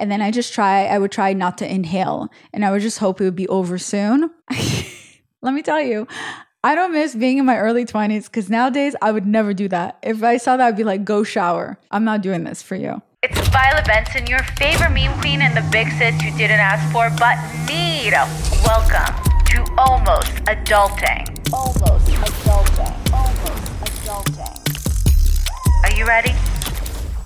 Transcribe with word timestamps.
And 0.00 0.10
then 0.10 0.22
I 0.22 0.30
just 0.30 0.54
try, 0.54 0.86
I 0.86 0.98
would 0.98 1.12
try 1.12 1.34
not 1.34 1.58
to 1.58 1.70
inhale 1.70 2.30
and 2.54 2.64
I 2.64 2.70
would 2.70 2.80
just 2.80 2.98
hope 2.98 3.20
it 3.20 3.24
would 3.24 3.36
be 3.36 3.46
over 3.48 3.76
soon. 3.76 4.30
Let 5.42 5.52
me 5.52 5.60
tell 5.60 5.82
you, 5.82 6.08
I 6.64 6.74
don't 6.74 6.92
miss 6.92 7.14
being 7.14 7.36
in 7.36 7.44
my 7.44 7.58
early 7.58 7.84
20s 7.84 8.24
because 8.24 8.48
nowadays 8.48 8.96
I 9.02 9.12
would 9.12 9.26
never 9.26 9.52
do 9.52 9.68
that. 9.68 9.98
If 10.02 10.22
I 10.22 10.38
saw 10.38 10.56
that, 10.56 10.68
I'd 10.68 10.76
be 10.78 10.84
like, 10.84 11.04
go 11.04 11.22
shower. 11.22 11.78
I'm 11.90 12.04
not 12.04 12.22
doing 12.22 12.44
this 12.44 12.62
for 12.62 12.76
you. 12.76 13.02
It's 13.22 13.38
Violet 13.48 13.84
Benson, 13.84 14.26
your 14.26 14.42
favorite 14.56 14.92
meme 14.92 15.20
queen 15.20 15.42
and 15.42 15.54
the 15.54 15.60
big 15.70 15.88
sis 15.92 16.22
you 16.22 16.30
didn't 16.38 16.60
ask 16.60 16.90
for 16.90 17.10
but 17.18 17.36
need. 17.68 18.14
Welcome 18.64 19.14
to 19.50 19.62
Almost 19.76 20.32
Adulting. 20.46 21.28
Almost 21.52 22.06
Adulting. 22.06 23.12
Almost 23.12 23.72
Adulting. 23.84 24.56
Are 25.84 25.92
you 25.94 26.06
ready? 26.06 26.32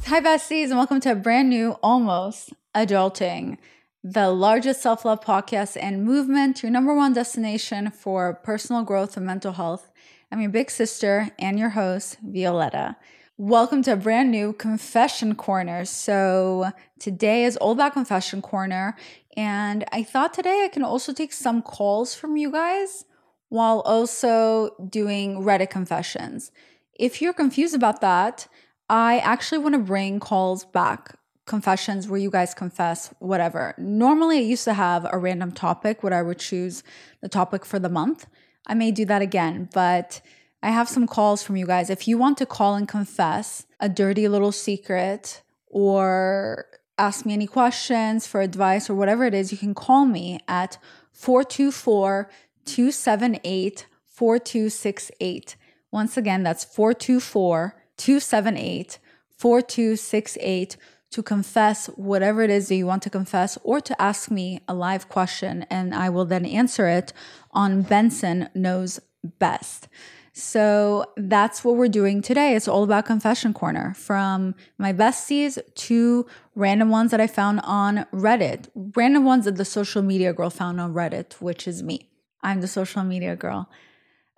Hi, 0.06 0.20
besties, 0.20 0.70
and 0.70 0.76
welcome 0.76 0.98
to 1.00 1.12
a 1.12 1.14
brand 1.14 1.48
new 1.48 1.78
Almost 1.80 2.52
Adulting, 2.74 3.56
the 4.02 4.30
largest 4.30 4.82
self 4.82 5.04
love 5.04 5.20
podcast 5.20 5.76
and 5.80 6.04
movement, 6.04 6.60
your 6.60 6.72
number 6.72 6.92
one 6.92 7.12
destination 7.12 7.88
for 7.92 8.34
personal 8.34 8.82
growth 8.82 9.16
and 9.16 9.24
mental 9.24 9.52
health. 9.52 9.92
I'm 10.32 10.40
your 10.40 10.50
big 10.50 10.72
sister 10.72 11.30
and 11.38 11.56
your 11.56 11.68
host, 11.70 12.18
Violetta. 12.20 12.96
Welcome 13.36 13.82
to 13.84 13.92
a 13.92 13.96
brand 13.96 14.32
new 14.32 14.52
confession 14.52 15.36
corner. 15.36 15.84
So, 15.84 16.72
today 16.98 17.44
is 17.44 17.56
all 17.58 17.70
about 17.72 17.92
confession 17.92 18.42
corner. 18.42 18.96
And 19.36 19.84
I 19.92 20.02
thought 20.02 20.34
today 20.34 20.64
I 20.64 20.68
can 20.68 20.82
also 20.82 21.12
take 21.12 21.32
some 21.32 21.62
calls 21.62 22.12
from 22.16 22.36
you 22.36 22.50
guys 22.50 23.04
while 23.50 23.82
also 23.82 24.74
doing 24.90 25.42
Reddit 25.44 25.70
confessions. 25.70 26.50
If 26.92 27.22
you're 27.22 27.32
confused 27.32 27.76
about 27.76 28.00
that, 28.00 28.48
I 28.88 29.18
actually 29.18 29.58
want 29.58 29.74
to 29.74 29.80
bring 29.80 30.18
calls 30.18 30.64
back, 30.64 31.16
confessions 31.46 32.08
where 32.08 32.18
you 32.18 32.30
guys 32.30 32.54
confess 32.54 33.12
whatever. 33.18 33.74
Normally, 33.76 34.38
I 34.38 34.42
used 34.42 34.64
to 34.64 34.74
have 34.74 35.06
a 35.10 35.18
random 35.18 35.52
topic 35.52 36.02
where 36.02 36.14
I 36.14 36.22
would 36.22 36.38
choose 36.38 36.82
the 37.20 37.28
topic 37.28 37.64
for 37.64 37.78
the 37.78 37.88
month. 37.88 38.26
I 38.66 38.74
may 38.74 38.90
do 38.90 39.04
that 39.06 39.22
again, 39.22 39.68
but 39.72 40.20
I 40.62 40.70
have 40.70 40.88
some 40.88 41.06
calls 41.06 41.42
from 41.42 41.56
you 41.56 41.66
guys. 41.66 41.90
If 41.90 42.08
you 42.08 42.16
want 42.16 42.38
to 42.38 42.46
call 42.46 42.74
and 42.74 42.88
confess 42.88 43.66
a 43.78 43.88
dirty 43.88 44.26
little 44.28 44.52
secret 44.52 45.42
or 45.66 46.66
ask 46.96 47.26
me 47.26 47.34
any 47.34 47.46
questions 47.46 48.26
for 48.26 48.40
advice 48.40 48.88
or 48.88 48.94
whatever 48.94 49.24
it 49.24 49.34
is, 49.34 49.52
you 49.52 49.58
can 49.58 49.74
call 49.74 50.06
me 50.06 50.40
at 50.48 50.78
424 51.12 52.30
278 52.64 53.86
4268. 54.06 55.56
Once 55.90 56.16
again, 56.16 56.42
that's 56.42 56.64
424 56.64 57.76
278 57.96 58.98
4268 59.36 60.76
to 61.14 61.22
confess 61.22 61.86
whatever 61.94 62.42
it 62.42 62.50
is 62.50 62.66
that 62.66 62.74
you 62.74 62.86
want 62.86 63.00
to 63.00 63.08
confess 63.08 63.56
or 63.62 63.80
to 63.80 64.02
ask 64.02 64.32
me 64.32 64.60
a 64.66 64.74
live 64.74 65.08
question 65.08 65.64
and 65.70 65.94
I 65.94 66.08
will 66.08 66.24
then 66.24 66.44
answer 66.44 66.88
it 66.88 67.12
on 67.52 67.82
Benson 67.82 68.48
Knows 68.52 68.98
Best. 69.22 69.86
So 70.32 71.04
that's 71.16 71.62
what 71.62 71.76
we're 71.76 71.86
doing 71.86 72.20
today. 72.20 72.56
It's 72.56 72.66
all 72.66 72.82
about 72.82 73.06
Confession 73.06 73.54
Corner 73.54 73.94
from 73.94 74.56
my 74.76 74.92
besties 74.92 75.56
to 75.86 76.26
random 76.56 76.90
ones 76.90 77.12
that 77.12 77.20
I 77.20 77.28
found 77.28 77.60
on 77.62 78.06
Reddit, 78.12 78.66
random 78.74 79.24
ones 79.24 79.44
that 79.44 79.54
the 79.54 79.64
social 79.64 80.02
media 80.02 80.32
girl 80.32 80.50
found 80.50 80.80
on 80.80 80.92
Reddit, 80.92 81.34
which 81.34 81.68
is 81.68 81.84
me. 81.84 82.10
I'm 82.42 82.60
the 82.60 82.66
social 82.66 83.04
media 83.04 83.36
girl. 83.36 83.70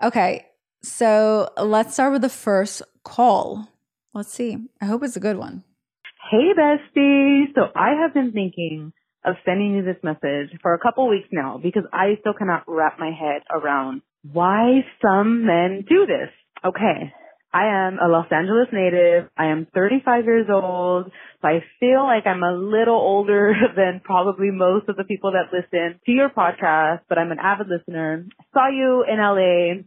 Okay, 0.03 0.45
so 0.83 1.49
let's 1.57 1.95
start 1.95 2.13
with 2.13 2.21
the 2.21 2.29
first 2.29 2.83
call. 3.03 3.67
Let's 4.13 4.35
see. 4.35 4.59
I 4.83 4.85
hope 4.85 5.03
it's 5.03 5.17
a 5.17 5.21
good 5.21 5.39
one. 5.39 5.65
Hey, 6.31 6.53
bestie. 6.59 7.55
So 7.55 7.69
I 7.77 8.03
have 8.03 8.13
been 8.13 8.33
thinking 8.33 8.93
of 9.25 9.37
sending 9.45 9.75
you 9.77 9.85
this 9.85 10.03
message 10.03 10.59
for 10.61 10.75
a 10.75 10.79
couple 10.79 11.09
weeks 11.09 11.29
now 11.31 11.61
because 11.63 11.85
I 11.93 12.17
still 12.21 12.35
cannot 12.35 12.65
wrap 12.67 12.99
my 12.99 13.11
head 13.11 13.43
around 13.51 14.03
why 14.33 14.85
some 15.01 15.47
men 15.47 15.85
do 15.89 16.07
this. 16.07 16.31
Okay. 16.65 17.13
I 17.53 17.87
am 17.87 17.99
a 17.99 18.09
Los 18.09 18.27
Angeles 18.31 18.69
native. 18.73 19.31
I 19.37 19.47
am 19.47 19.67
35 19.73 20.25
years 20.25 20.47
old. 20.53 21.13
So 21.41 21.49
I 21.49 21.65
feel 21.79 22.03
like 22.03 22.27
I'm 22.27 22.43
a 22.43 22.53
little 22.53 22.97
older 22.97 23.55
than 23.77 24.01
probably 24.03 24.51
most 24.51 24.89
of 24.89 24.97
the 24.97 25.05
people 25.05 25.33
that 25.33 25.57
listen 25.57 26.01
to 26.07 26.13
your 26.13 26.29
podcast, 26.29 27.01
but 27.09 27.19
I'm 27.19 27.31
an 27.31 27.39
avid 27.41 27.69
listener. 27.69 28.27
Saw 28.53 28.69
you 28.69 29.05
in 29.09 29.19
LA 29.19 29.83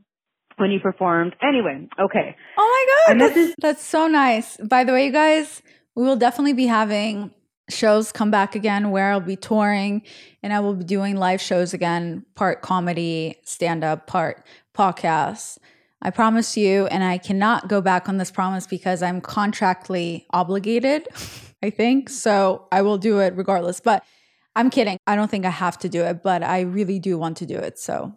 when 0.58 0.72
you 0.72 0.80
performed. 0.80 1.36
Anyway, 1.42 1.88
okay. 2.00 2.36
Oh 2.58 2.86
my 3.08 3.16
God. 3.16 3.30
That's, 3.30 3.56
that's 3.60 3.84
so 3.84 4.08
nice. 4.08 4.58
By 4.58 4.84
the 4.84 4.94
way, 4.94 5.06
you 5.06 5.12
guys, 5.12 5.62
we 6.00 6.06
will 6.06 6.16
definitely 6.16 6.54
be 6.54 6.68
having 6.68 7.30
shows 7.70 8.14
come 8.14 8.32
back 8.32 8.56
again 8.56 8.90
where 8.90 9.12
I'll 9.12 9.20
be 9.20 9.36
touring 9.36 10.02
and 10.42 10.54
I 10.54 10.62
will 10.62 10.74
be 10.74 10.86
doing 10.86 11.18
live 11.18 11.42
shows 11.42 11.74
again, 11.74 12.26
part 12.36 12.62
comedy, 12.62 13.36
stand 13.44 13.84
up, 13.84 14.08
part 14.08 14.46
podcast. 14.74 15.58
I 16.02 16.12
promise 16.12 16.56
you, 16.56 16.86
and 16.86 17.04
I 17.04 17.18
cannot 17.18 17.68
go 17.68 17.82
back 17.82 18.08
on 18.08 18.16
this 18.16 18.32
promise 18.32 18.66
because 18.66 19.04
I'm 19.04 19.20
contractually 19.20 20.24
obligated, 20.32 21.06
I 21.62 21.70
think. 21.70 22.10
So 22.10 22.70
I 22.72 22.82
will 22.82 22.98
do 22.98 23.20
it 23.20 23.36
regardless. 23.36 23.82
But 23.82 24.06
I'm 24.56 24.70
kidding. 24.70 24.98
I 25.06 25.18
don't 25.18 25.30
think 25.30 25.46
I 25.46 25.50
have 25.50 25.78
to 25.80 25.90
do 25.90 26.04
it, 26.04 26.24
but 26.24 26.44
I 26.44 26.62
really 26.62 27.00
do 27.00 27.18
want 27.18 27.36
to 27.38 27.46
do 27.46 27.58
it. 27.58 27.78
So 27.78 28.16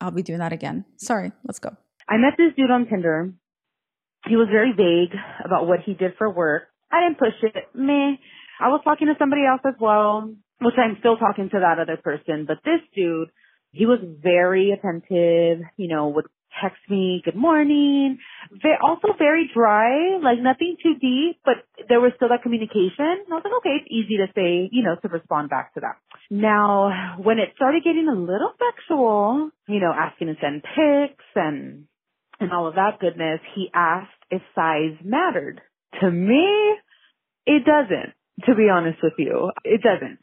I'll 0.00 0.12
be 0.12 0.22
doing 0.22 0.38
that 0.38 0.52
again. 0.52 0.84
Sorry, 0.96 1.32
let's 1.44 1.58
go. 1.58 1.76
I 2.08 2.18
met 2.18 2.34
this 2.38 2.52
dude 2.56 2.70
on 2.70 2.86
Tinder. 2.86 3.32
He 4.28 4.36
was 4.36 4.46
very 4.48 4.70
vague 4.70 5.18
about 5.44 5.66
what 5.66 5.80
he 5.84 5.94
did 5.94 6.12
for 6.18 6.30
work. 6.30 6.68
I 6.90 7.04
didn't 7.04 7.18
push 7.18 7.34
it. 7.42 7.54
Meh. 7.74 8.16
I 8.58 8.68
was 8.68 8.80
talking 8.84 9.08
to 9.08 9.14
somebody 9.18 9.42
else 9.44 9.60
as 9.66 9.74
well, 9.80 10.32
which 10.60 10.74
I'm 10.78 10.96
still 11.00 11.16
talking 11.16 11.50
to 11.50 11.60
that 11.60 11.78
other 11.78 11.98
person. 12.02 12.46
But 12.46 12.58
this 12.64 12.80
dude, 12.94 13.28
he 13.72 13.84
was 13.84 13.98
very 14.02 14.70
attentive, 14.70 15.66
you 15.76 15.88
know, 15.88 16.08
would 16.08 16.26
text 16.62 16.80
me 16.88 17.20
good 17.24 17.36
morning. 17.36 18.18
Very, 18.62 18.78
also 18.82 19.08
very 19.18 19.50
dry, 19.52 20.18
like 20.22 20.38
nothing 20.40 20.76
too 20.82 20.94
deep, 21.00 21.40
but 21.44 21.56
there 21.88 22.00
was 22.00 22.12
still 22.16 22.28
that 22.28 22.42
communication. 22.42 23.24
And 23.24 23.30
I 23.30 23.34
was 23.34 23.42
like, 23.44 23.60
okay, 23.60 23.76
it's 23.80 23.90
easy 23.90 24.16
to 24.16 24.26
say, 24.34 24.68
you 24.72 24.82
know, 24.82 24.96
to 24.96 25.08
respond 25.08 25.50
back 25.50 25.74
to 25.74 25.80
that. 25.80 25.96
Now, 26.30 27.16
when 27.22 27.38
it 27.38 27.52
started 27.56 27.84
getting 27.84 28.08
a 28.08 28.18
little 28.18 28.52
sexual, 28.56 29.50
you 29.68 29.80
know, 29.80 29.92
asking 29.92 30.28
to 30.28 30.34
send 30.40 30.62
pics 30.62 31.24
and, 31.34 31.84
and 32.40 32.52
all 32.52 32.66
of 32.66 32.74
that 32.74 33.00
goodness, 33.00 33.40
he 33.54 33.68
asked 33.74 34.10
if 34.30 34.42
size 34.54 34.96
mattered. 35.04 35.60
To 36.00 36.10
me, 36.10 36.76
it 37.46 37.64
doesn't, 37.64 38.14
to 38.46 38.54
be 38.54 38.68
honest 38.68 38.98
with 39.02 39.14
you. 39.18 39.52
It 39.64 39.82
doesn't. 39.82 40.18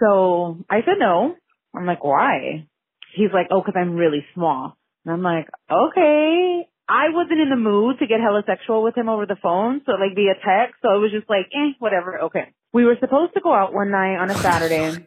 So 0.00 0.58
I 0.68 0.80
said 0.80 0.98
no. 0.98 1.36
I'm 1.74 1.86
like, 1.86 2.02
why? 2.02 2.66
He's 3.14 3.30
like, 3.32 3.48
oh, 3.50 3.62
cause 3.62 3.74
I'm 3.76 3.94
really 3.94 4.24
small. 4.34 4.76
And 5.04 5.12
I'm 5.12 5.22
like, 5.22 5.48
okay. 5.70 6.66
I 6.88 7.08
wasn't 7.10 7.40
in 7.40 7.48
the 7.50 7.56
mood 7.56 7.98
to 8.00 8.06
get 8.06 8.20
hella 8.20 8.42
sexual 8.46 8.82
with 8.82 8.96
him 8.96 9.08
over 9.08 9.24
the 9.24 9.36
phone, 9.40 9.80
so 9.86 9.92
like 9.92 10.14
via 10.14 10.34
text. 10.34 10.80
So 10.82 10.94
it 10.94 10.98
was 10.98 11.12
just 11.12 11.30
like, 11.30 11.46
eh, 11.54 11.72
whatever. 11.78 12.22
Okay. 12.24 12.52
We 12.72 12.84
were 12.84 12.96
supposed 13.00 13.34
to 13.34 13.40
go 13.40 13.52
out 13.52 13.72
one 13.72 13.90
night 13.90 14.16
on 14.16 14.30
a 14.30 14.42
Saturday. 14.42 15.06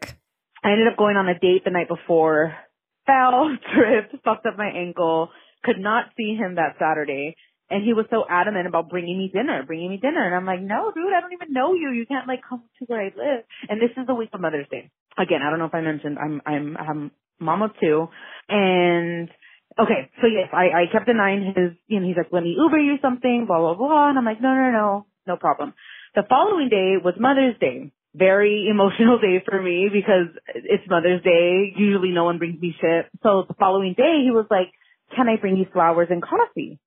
I 0.63 0.72
ended 0.72 0.88
up 0.88 0.98
going 0.98 1.18
on 1.18 1.28
a 1.28 1.38
date 1.38 1.63
the 1.63 1.72
night 1.72 1.88
before. 1.88 2.56
Fell, 3.06 3.56
tripped, 3.75 4.16
fucked 4.24 4.45
up 4.45 4.57
my 4.57 4.69
ankle. 4.69 5.30
Could 5.63 5.80
not 5.80 6.06
see 6.18 6.36
him 6.36 6.56
that 6.56 6.78
Saturday. 6.80 7.36
And 7.69 7.83
he 7.83 7.94
was 7.94 8.06
so 8.12 8.23
adamant 8.29 8.67
about 8.67 8.89
bringing 8.89 9.17
me 9.17 9.31
dinner, 9.33 9.63
bringing 9.65 9.89
me 9.89 9.97
dinner. 9.97 10.23
And 10.23 10.35
I'm 10.35 10.45
like, 10.45 10.62
no, 10.62 10.91
dude, 10.94 11.13
I 11.15 11.21
don't 11.21 11.33
even 11.33 11.51
know 11.51 11.73
you. 11.73 11.91
You 11.91 12.06
can't 12.06 12.27
like 12.27 12.41
come 12.47 12.63
to 12.79 12.85
where 12.85 13.01
I 13.01 13.06
live. 13.06 13.44
And 13.67 13.81
this 13.81 13.89
is 13.97 14.06
the 14.06 14.13
week 14.13 14.29
of 14.33 14.41
Mother's 14.41 14.67
Day. 14.69 14.91
Again, 15.17 15.41
I 15.45 15.50
don't 15.50 15.59
know 15.59 15.65
if 15.65 15.73
I 15.73 15.81
mentioned 15.81 16.17
I'm, 16.19 16.41
I'm, 16.45 16.77
I'm 16.77 17.12
mom 17.39 17.63
of 17.63 17.71
two. 17.81 18.07
And 18.50 19.29
Okay, 19.77 20.09
so 20.21 20.27
yes, 20.27 20.50
I, 20.53 20.71
I 20.71 20.91
kept 20.91 21.06
denying 21.06 21.51
his, 21.53 21.75
you 21.88 22.00
know, 22.00 22.07
he's 22.07 22.15
like, 22.15 22.31
let 22.31 22.44
me 22.44 22.56
Uber 22.57 22.79
you 22.79 22.95
something, 23.01 23.45
blah, 23.45 23.59
blah, 23.59 23.75
blah. 23.75 24.09
And 24.09 24.17
I'm 24.17 24.23
like, 24.23 24.41
no, 24.41 24.53
no, 24.53 24.71
no, 24.71 25.06
no 25.27 25.35
problem. 25.35 25.73
The 26.15 26.23
following 26.29 26.69
day 26.69 26.95
was 27.03 27.15
Mother's 27.19 27.59
Day. 27.59 27.91
Very 28.15 28.67
emotional 28.71 29.19
day 29.19 29.44
for 29.44 29.62
me 29.62 29.89
because 29.91 30.31
it's 30.47 30.88
Mother's 30.89 31.21
Day. 31.23 31.73
Usually 31.75 32.12
no 32.12 32.23
one 32.23 32.38
brings 32.38 32.62
me 32.62 32.73
shit. 32.79 33.07
So 33.21 33.44
the 33.47 33.56
following 33.56 33.95
day 33.97 34.23
he 34.23 34.31
was 34.31 34.45
like, 34.50 34.71
can 35.13 35.27
I 35.27 35.35
bring 35.35 35.57
you 35.57 35.65
flowers 35.73 36.07
and 36.09 36.23
coffee? 36.23 36.79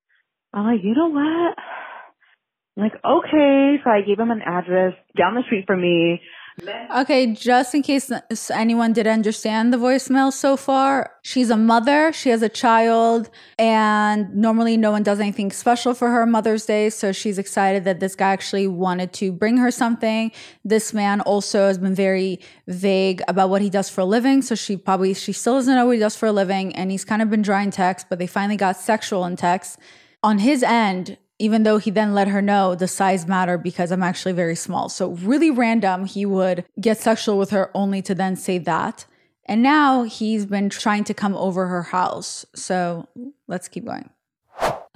I'm 0.53 0.65
like, 0.65 0.83
you 0.83 0.93
know 0.95 1.09
what? 1.09 1.55
I'm 2.77 2.83
like, 2.83 2.93
okay. 3.03 3.75
So 3.83 3.89
I 3.89 4.01
gave 4.01 4.19
him 4.19 4.31
an 4.31 4.41
address 4.41 4.93
down 5.17 5.35
the 5.35 5.43
street 5.43 5.65
from 5.67 5.81
me 5.81 6.21
Okay, 6.91 7.33
just 7.33 7.73
in 7.73 7.83
case 7.83 8.11
anyone 8.51 8.91
did 8.93 9.07
understand 9.07 9.71
the 9.71 9.77
voicemail 9.77 10.31
so 10.31 10.57
far, 10.57 11.11
she's 11.21 11.49
a 11.49 11.57
mother, 11.57 12.11
she 12.11 12.29
has 12.29 12.41
a 12.41 12.49
child, 12.49 13.29
and 13.57 14.33
normally 14.35 14.75
no 14.75 14.91
one 14.91 15.03
does 15.03 15.19
anything 15.19 15.51
special 15.51 15.93
for 15.93 16.09
her 16.09 16.25
Mother's 16.25 16.65
Day. 16.65 16.89
So 16.89 17.11
she's 17.11 17.37
excited 17.37 17.85
that 17.85 17.99
this 17.99 18.15
guy 18.15 18.31
actually 18.31 18.67
wanted 18.67 19.13
to 19.13 19.31
bring 19.31 19.57
her 19.57 19.71
something. 19.71 20.31
This 20.65 20.93
man 20.93 21.21
also 21.21 21.67
has 21.67 21.77
been 21.77 21.95
very 21.95 22.39
vague 22.67 23.21
about 23.27 23.49
what 23.49 23.61
he 23.61 23.69
does 23.69 23.89
for 23.89 24.01
a 24.01 24.05
living. 24.05 24.41
So 24.41 24.55
she 24.55 24.75
probably, 24.75 25.13
she 25.13 25.31
still 25.31 25.55
doesn't 25.55 25.73
know 25.73 25.85
what 25.85 25.93
he 25.93 25.99
does 25.99 26.15
for 26.15 26.25
a 26.25 26.31
living. 26.31 26.75
And 26.75 26.91
he's 26.91 27.05
kind 27.05 27.21
of 27.21 27.29
been 27.29 27.41
dry 27.41 27.61
in 27.61 27.71
text, 27.71 28.07
but 28.09 28.19
they 28.19 28.27
finally 28.27 28.57
got 28.57 28.75
sexual 28.77 29.25
in 29.25 29.35
text. 29.35 29.79
On 30.21 30.39
his 30.39 30.63
end, 30.63 31.17
even 31.39 31.63
though 31.63 31.77
he 31.77 31.89
then 31.89 32.13
let 32.13 32.27
her 32.27 32.41
know 32.41 32.75
the 32.75 32.87
size 32.87 33.25
matter 33.27 33.57
because 33.57 33.91
I'm 33.91 34.03
actually 34.03 34.33
very 34.33 34.55
small. 34.55 34.89
So, 34.89 35.11
really 35.11 35.49
random, 35.49 36.05
he 36.05 36.25
would 36.25 36.65
get 36.79 36.97
sexual 36.97 37.37
with 37.37 37.51
her 37.51 37.71
only 37.73 38.01
to 38.03 38.13
then 38.13 38.35
say 38.35 38.57
that. 38.59 39.05
And 39.45 39.63
now 39.63 40.03
he's 40.03 40.45
been 40.45 40.69
trying 40.69 41.05
to 41.05 41.13
come 41.13 41.35
over 41.35 41.67
her 41.67 41.83
house. 41.83 42.45
So, 42.53 43.07
let's 43.47 43.69
keep 43.69 43.85
going. 43.85 44.09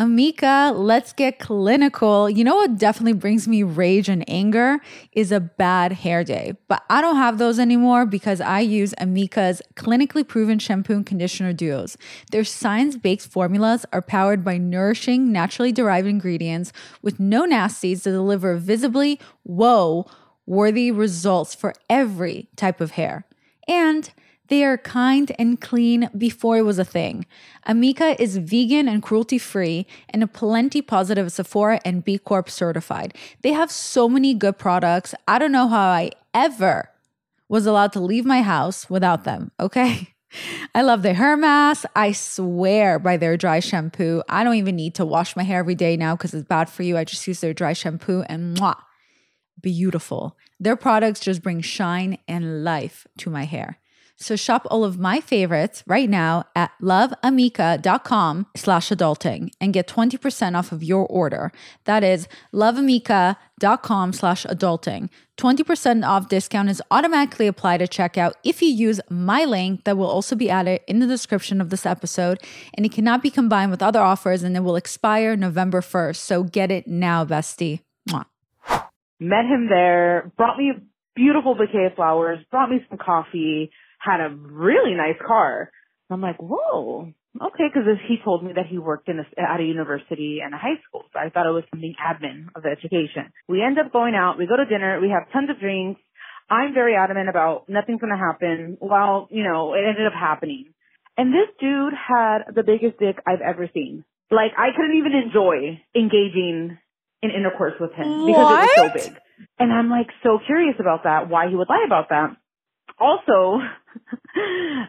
Amika, 0.04 0.74
let's 0.76 1.14
get 1.14 1.40
clinical. 1.40 2.30
You 2.30 2.44
know 2.44 2.56
what 2.56 2.78
definitely 2.78 3.14
brings 3.14 3.48
me 3.48 3.64
rage 3.64 4.10
and 4.10 4.30
anger 4.30 4.80
is 5.14 5.32
a 5.32 5.40
bad 5.40 5.94
hair 5.94 6.26
day. 6.26 6.58
But 6.68 6.84
I 6.90 7.00
don't 7.00 7.16
have 7.16 7.38
those 7.38 7.58
anymore 7.58 8.06
because 8.06 8.42
I 8.42 8.60
use 8.60 8.94
Amika's 9.00 9.62
clinically 9.76 10.28
proven 10.28 10.60
shampoo 10.60 10.94
and 10.94 11.06
conditioner 11.06 11.54
duos. 11.54 11.98
Their 12.32 12.44
science 12.44 12.98
based 12.98 13.32
formulas 13.32 13.86
are 13.94 14.02
powered 14.02 14.44
by 14.44 14.58
nourishing, 14.58 15.32
naturally 15.32 15.72
derived 15.72 16.08
ingredients 16.08 16.74
with 17.02 17.18
no 17.18 17.46
nasties 17.46 18.04
to 18.04 18.12
deliver 18.12 18.58
visibly, 18.58 19.22
whoa, 19.44 20.06
worthy 20.46 20.92
results 20.92 21.56
for 21.56 21.74
every 21.90 22.50
type 22.58 22.82
of 22.82 22.92
hair. 22.92 23.26
And 23.70 24.12
they 24.54 24.64
are 24.64 24.78
kind 24.78 25.32
and 25.40 25.60
clean 25.60 26.12
before 26.16 26.58
it 26.58 26.62
was 26.62 26.78
a 26.78 26.86
thing. 26.86 27.26
Amika 27.68 28.16
is 28.20 28.38
vegan 28.38 28.88
and 28.88 29.02
cruelty 29.02 29.40
free 29.40 29.88
and 30.10 30.22
a 30.22 30.28
plenty 30.28 30.80
positive 30.80 31.32
Sephora 31.32 31.82
and 31.84 32.06
B 32.06 32.20
Corp 32.20 32.52
certified. 32.52 33.18
They 33.42 33.52
have 33.54 33.72
so 33.72 34.08
many 34.08 34.36
good 34.36 34.60
products. 34.60 35.16
I 35.28 35.40
don't 35.40 35.52
know 35.52 35.68
how 35.68 35.88
I 35.88 36.12
ever 36.36 36.92
was 37.50 37.66
allowed 37.66 37.94
to 37.94 38.00
leave 38.00 38.26
my 38.26 38.44
house 38.44 38.92
without 38.92 39.24
them, 39.24 39.52
okay? 39.60 40.14
I 40.76 40.84
love 40.84 41.02
their 41.02 41.16
hair 41.16 41.36
mask. 41.36 41.86
I 41.96 42.12
swear 42.12 43.00
by 43.00 43.18
their 43.18 43.36
dry 43.36 43.60
shampoo. 43.60 44.22
I 44.30 44.44
don't 44.44 44.58
even 44.58 44.76
need 44.76 44.94
to 44.96 45.06
wash 45.06 45.36
my 45.36 45.42
hair 45.42 45.62
every 45.62 45.74
day 45.74 45.98
now 45.98 46.16
because 46.16 46.36
it's 46.36 46.48
bad 46.48 46.70
for 46.70 46.84
you. 46.84 46.96
I 46.96 47.06
just 47.06 47.28
use 47.28 47.40
their 47.42 47.56
dry 47.56 47.74
shampoo 47.74 48.22
and 48.30 48.56
mwah, 48.56 48.78
beautiful. 49.60 50.38
Their 50.60 50.76
products 50.76 51.22
just 51.22 51.42
bring 51.42 51.62
shine 51.62 52.20
and 52.28 52.64
life 52.64 53.08
to 53.18 53.32
my 53.32 53.46
hair. 53.46 53.80
So 54.24 54.38
shop 54.38 54.66
all 54.72 54.86
of 54.86 54.98
my 54.98 55.20
favorites 55.20 55.84
right 55.86 56.10
now 56.10 56.46
at 56.56 56.72
loveamika.com 56.82 58.48
slash 58.56 58.90
adulting 58.90 59.52
and 59.60 59.74
get 59.74 59.88
20% 59.88 60.58
off 60.58 60.72
of 60.72 60.82
your 60.82 61.06
order. 61.08 61.52
That 61.84 62.04
is 62.04 62.30
loveamika.com 62.54 64.14
slash 64.14 64.46
adulting. 64.46 65.10
20% 65.38 66.08
off 66.08 66.30
discount 66.30 66.70
is 66.70 66.82
automatically 66.90 67.48
applied 67.48 67.82
at 67.82 67.92
checkout 67.92 68.34
if 68.46 68.62
you 68.62 68.70
use 68.70 69.02
my 69.10 69.44
link 69.44 69.84
that 69.84 69.98
will 69.98 70.08
also 70.08 70.36
be 70.36 70.50
added 70.50 70.80
in 70.88 71.00
the 71.00 71.08
description 71.08 71.60
of 71.60 71.70
this 71.70 71.86
episode. 71.86 72.40
And 72.76 72.86
it 72.86 72.94
cannot 72.94 73.22
be 73.22 73.30
combined 73.30 73.72
with 73.72 73.82
other 73.82 74.00
offers 74.00 74.44
and 74.44 74.56
it 74.56 74.62
will 74.62 74.78
expire 74.78 75.36
November 75.36 75.82
1st. 75.82 76.16
So 76.16 76.44
get 76.44 76.72
it 76.72 76.88
now, 76.88 77.26
bestie. 77.26 77.82
Mwah. 78.10 78.26
Met 79.20 79.46
him 79.46 79.68
there, 79.70 80.32
brought 80.38 80.58
me 80.58 80.72
a 80.72 80.82
beautiful 81.16 81.56
bouquet 81.56 81.88
of 81.88 81.96
flowers, 81.96 82.40
brought 82.52 82.70
me 82.70 82.86
some 82.90 82.98
coffee 82.98 83.72
had 84.04 84.20
a 84.20 84.30
really 84.30 84.96
nice 84.96 85.20
car. 85.26 85.72
I'm 86.10 86.22
like, 86.22 86.38
whoa, 86.38 87.14
okay, 87.42 87.64
because 87.74 87.88
he 88.08 88.18
told 88.24 88.44
me 88.44 88.52
that 88.56 88.68
he 88.68 88.78
worked 88.78 89.08
in 89.08 89.20
a, 89.20 89.26
at 89.42 89.60
a 89.60 89.64
university 89.64 90.40
and 90.44 90.54
a 90.54 90.58
high 90.58 90.78
school, 90.88 91.06
so 91.14 91.20
I 91.20 91.30
thought 91.30 91.48
it 91.48 91.56
was 91.56 91.64
something 91.72 91.96
admin 91.98 92.48
of 92.56 92.66
education. 92.66 93.32
We 93.48 93.64
end 93.64 93.80
up 93.80 93.92
going 93.92 94.14
out, 94.14 94.38
we 94.38 94.46
go 94.46 94.58
to 94.58 94.66
dinner, 94.66 95.00
we 95.02 95.10
have 95.10 95.32
tons 95.32 95.50
of 95.50 95.60
drinks. 95.60 96.02
I'm 96.50 96.74
very 96.74 96.96
adamant 96.96 97.30
about 97.30 97.70
nothing's 97.70 98.02
going 98.02 98.12
to 98.12 98.20
happen. 98.20 98.78
Well, 98.82 99.30
you 99.32 99.44
know, 99.44 99.74
it 99.74 99.88
ended 99.88 100.06
up 100.06 100.14
happening. 100.14 100.74
And 101.18 101.34
this 101.34 101.48
dude 101.60 101.94
had 101.94 102.54
the 102.54 102.64
biggest 102.64 103.00
dick 103.00 103.18
I've 103.26 103.42
ever 103.42 103.70
seen. 103.74 104.04
Like, 104.30 104.52
I 104.58 104.76
couldn't 104.76 104.98
even 104.98 105.14
enjoy 105.14 105.82
engaging 105.96 106.78
in 107.22 107.32
intercourse 107.32 107.76
with 107.80 107.94
him 107.94 108.26
because 108.28 108.44
what? 108.44 108.64
it 108.64 108.82
was 108.82 109.02
so 109.02 109.10
big. 109.10 109.20
And 109.58 109.72
I'm 109.72 109.90
like 109.90 110.08
so 110.22 110.40
curious 110.46 110.76
about 110.80 111.04
that, 111.06 111.30
why 111.30 111.50
he 111.50 111.56
would 111.56 111.70
lie 111.70 111.86
about 111.88 112.10
that 112.10 112.36
also, 113.00 113.60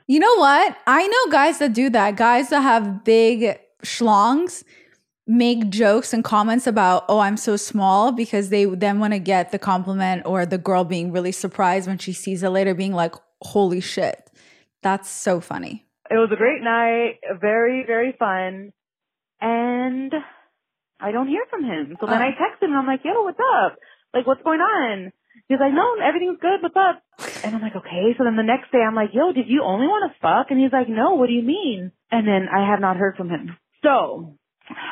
you 0.06 0.19
know 0.19 0.35
what? 0.37 0.77
I 0.87 1.06
know 1.06 1.33
guys 1.33 1.59
that 1.59 1.73
do 1.73 1.91
that. 1.91 2.17
Guys 2.17 2.51
that 2.51 2.61
have 2.61 3.05
big 3.05 3.59
schlongs 3.83 4.65
make 5.27 5.71
jokes 5.71 6.12
and 6.12 6.23
comments 6.23 6.67
about, 6.67 7.05
oh, 7.09 7.19
I'm 7.19 7.37
so 7.37 7.56
small 7.56 8.12
because 8.12 8.51
they 8.51 8.67
then 8.67 8.99
want 8.99 9.12
to 9.15 9.19
get 9.19 9.53
the 9.53 9.59
compliment 9.59 10.23
or 10.27 10.45
the 10.45 10.59
girl 10.59 10.85
being 10.85 11.12
really 11.12 11.33
surprised 11.33 11.89
when 11.89 11.99
she 11.99 12.12
sees 12.12 12.43
it 12.43 12.51
later, 12.51 12.75
being 12.75 12.93
like, 12.93 13.15
holy 13.41 13.81
shit. 13.81 14.31
That's 14.83 15.09
so 15.09 15.41
funny. 15.41 15.87
It 16.11 16.17
was 16.17 16.31
a 16.33 16.37
great 16.37 16.61
night, 16.61 17.21
very, 17.41 17.85
very 17.87 18.15
fun. 18.19 18.73
And 19.41 20.12
I 21.01 21.11
don't 21.12 21.29
hear 21.29 21.43
from 21.49 21.65
him. 21.65 21.97
So 22.01 22.06
then 22.06 22.21
uh, 22.21 22.27
I 22.27 22.31
text 22.31 22.62
him 22.62 22.71
and 22.71 22.79
I'm 22.79 22.87
like, 22.87 23.01
yo, 23.05 23.23
what's 23.23 23.41
up? 23.41 23.79
Like, 24.12 24.27
what's 24.27 24.43
going 24.43 24.61
on? 24.61 25.12
He's 25.49 25.61
like, 25.61 25.75
no, 25.75 25.96
everything's 26.02 26.41
good. 26.41 26.62
What's 26.62 26.76
up? 26.76 27.02
And 27.44 27.55
I'm 27.55 27.61
like, 27.61 27.76
okay. 27.76 28.14
So 28.17 28.25
then 28.25 28.37
the 28.37 28.43
next 28.43 28.73
day 28.73 28.81
I'm 28.81 28.94
like, 28.94 29.11
yo, 29.12 29.32
did 29.32 29.49
you 29.49 29.62
only 29.62 29.87
want 29.87 30.11
to 30.11 30.19
fuck? 30.20 30.50
And 30.50 30.58
he's 30.58 30.73
like, 30.73 30.88
no, 30.88 31.14
what 31.14 31.26
do 31.26 31.35
you 31.35 31.43
mean? 31.43 31.93
And 32.11 32.26
then 32.26 32.49
I 32.49 32.70
have 32.70 32.81
not 32.81 32.96
heard 32.96 33.17
from 33.17 33.29
him. 33.29 33.56
So 33.82 34.38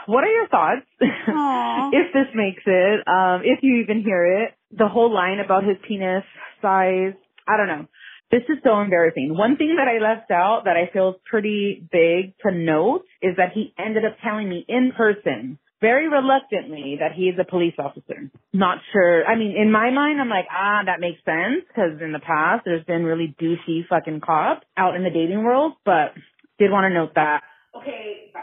what 0.07 0.25
are 0.25 0.33
your 0.33 0.49
thoughts? 0.49 0.87
if 1.01 2.13
this 2.13 2.29
makes 2.35 2.63
it, 2.67 3.09
um, 3.09 3.43
if 3.45 3.61
you 3.63 3.83
even 3.83 4.03
hear 4.03 4.45
it, 4.45 4.55
the 4.71 4.89
whole 4.89 5.13
line 5.13 5.39
about 5.41 5.65
his 5.65 5.77
penis 5.87 6.25
size, 6.61 7.15
I 7.49 7.57
don't 7.57 7.69
know. 7.69 7.87
This 8.31 8.43
is 8.49 8.59
so 8.65 8.81
embarrassing. 8.81 9.37
One 9.37 9.57
thing 9.57 9.77
that 9.77 9.89
I 9.89 9.99
left 10.03 10.31
out 10.31 10.63
that 10.65 10.77
I 10.77 10.91
feel 10.93 11.11
is 11.11 11.17
pretty 11.25 11.87
big 11.93 12.35
to 12.47 12.51
note 12.51 13.05
is 13.21 13.37
that 13.37 13.53
he 13.53 13.75
ended 13.79 14.05
up 14.07 14.17
telling 14.25 14.49
me 14.49 14.65
in 14.67 14.93
person 14.97 15.59
very 15.83 16.09
reluctantly 16.09 16.97
that 17.01 17.13
he 17.13 17.25
is 17.25 17.39
a 17.39 17.45
police 17.45 17.75
officer. 17.79 18.31
Not 18.55 18.79
sure. 18.93 19.27
I 19.27 19.37
mean, 19.37 19.55
in 19.61 19.71
my 19.71 19.91
mind, 19.91 20.21
I'm 20.21 20.31
like, 20.31 20.47
ah, 20.51 20.83
that 20.87 21.01
makes 21.01 21.19
sense 21.25 21.65
because 21.67 22.01
in 22.01 22.13
the 22.13 22.21
past 22.21 22.63
there's 22.65 22.85
been 22.87 23.03
really 23.03 23.35
douchey 23.39 23.87
fucking 23.89 24.21
cops 24.21 24.65
out 24.79 24.95
in 24.95 25.03
the 25.03 25.11
dating 25.11 25.43
world, 25.43 25.73
but 25.85 26.15
did 26.59 26.71
want 26.71 26.91
to 26.91 26.95
note 26.95 27.15
that. 27.17 27.43
Okay, 27.77 28.31
bye. 28.33 28.41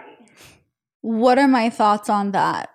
What 1.02 1.40
are 1.40 1.48
my 1.48 1.70
thoughts 1.70 2.10
on 2.10 2.32
that? 2.32 2.70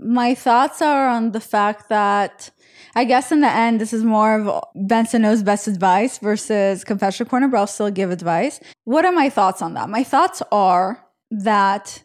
My 0.00 0.34
thoughts 0.34 0.80
are 0.80 1.08
on 1.08 1.32
the 1.32 1.40
fact 1.40 1.90
that 1.90 2.50
I 2.94 3.04
guess 3.04 3.30
in 3.30 3.40
the 3.40 3.50
end, 3.50 3.80
this 3.80 3.92
is 3.92 4.02
more 4.02 4.40
of 4.40 4.64
Benson 4.74 5.22
knows 5.22 5.42
best 5.42 5.68
advice 5.68 6.18
versus 6.18 6.82
confession 6.82 7.26
corner, 7.26 7.48
but 7.48 7.58
I'll 7.58 7.66
still 7.66 7.90
give 7.90 8.10
advice. 8.10 8.58
What 8.84 9.04
are 9.04 9.12
my 9.12 9.28
thoughts 9.28 9.62
on 9.62 9.74
that? 9.74 9.90
My 9.90 10.02
thoughts 10.02 10.42
are 10.50 11.06
that 11.30 12.02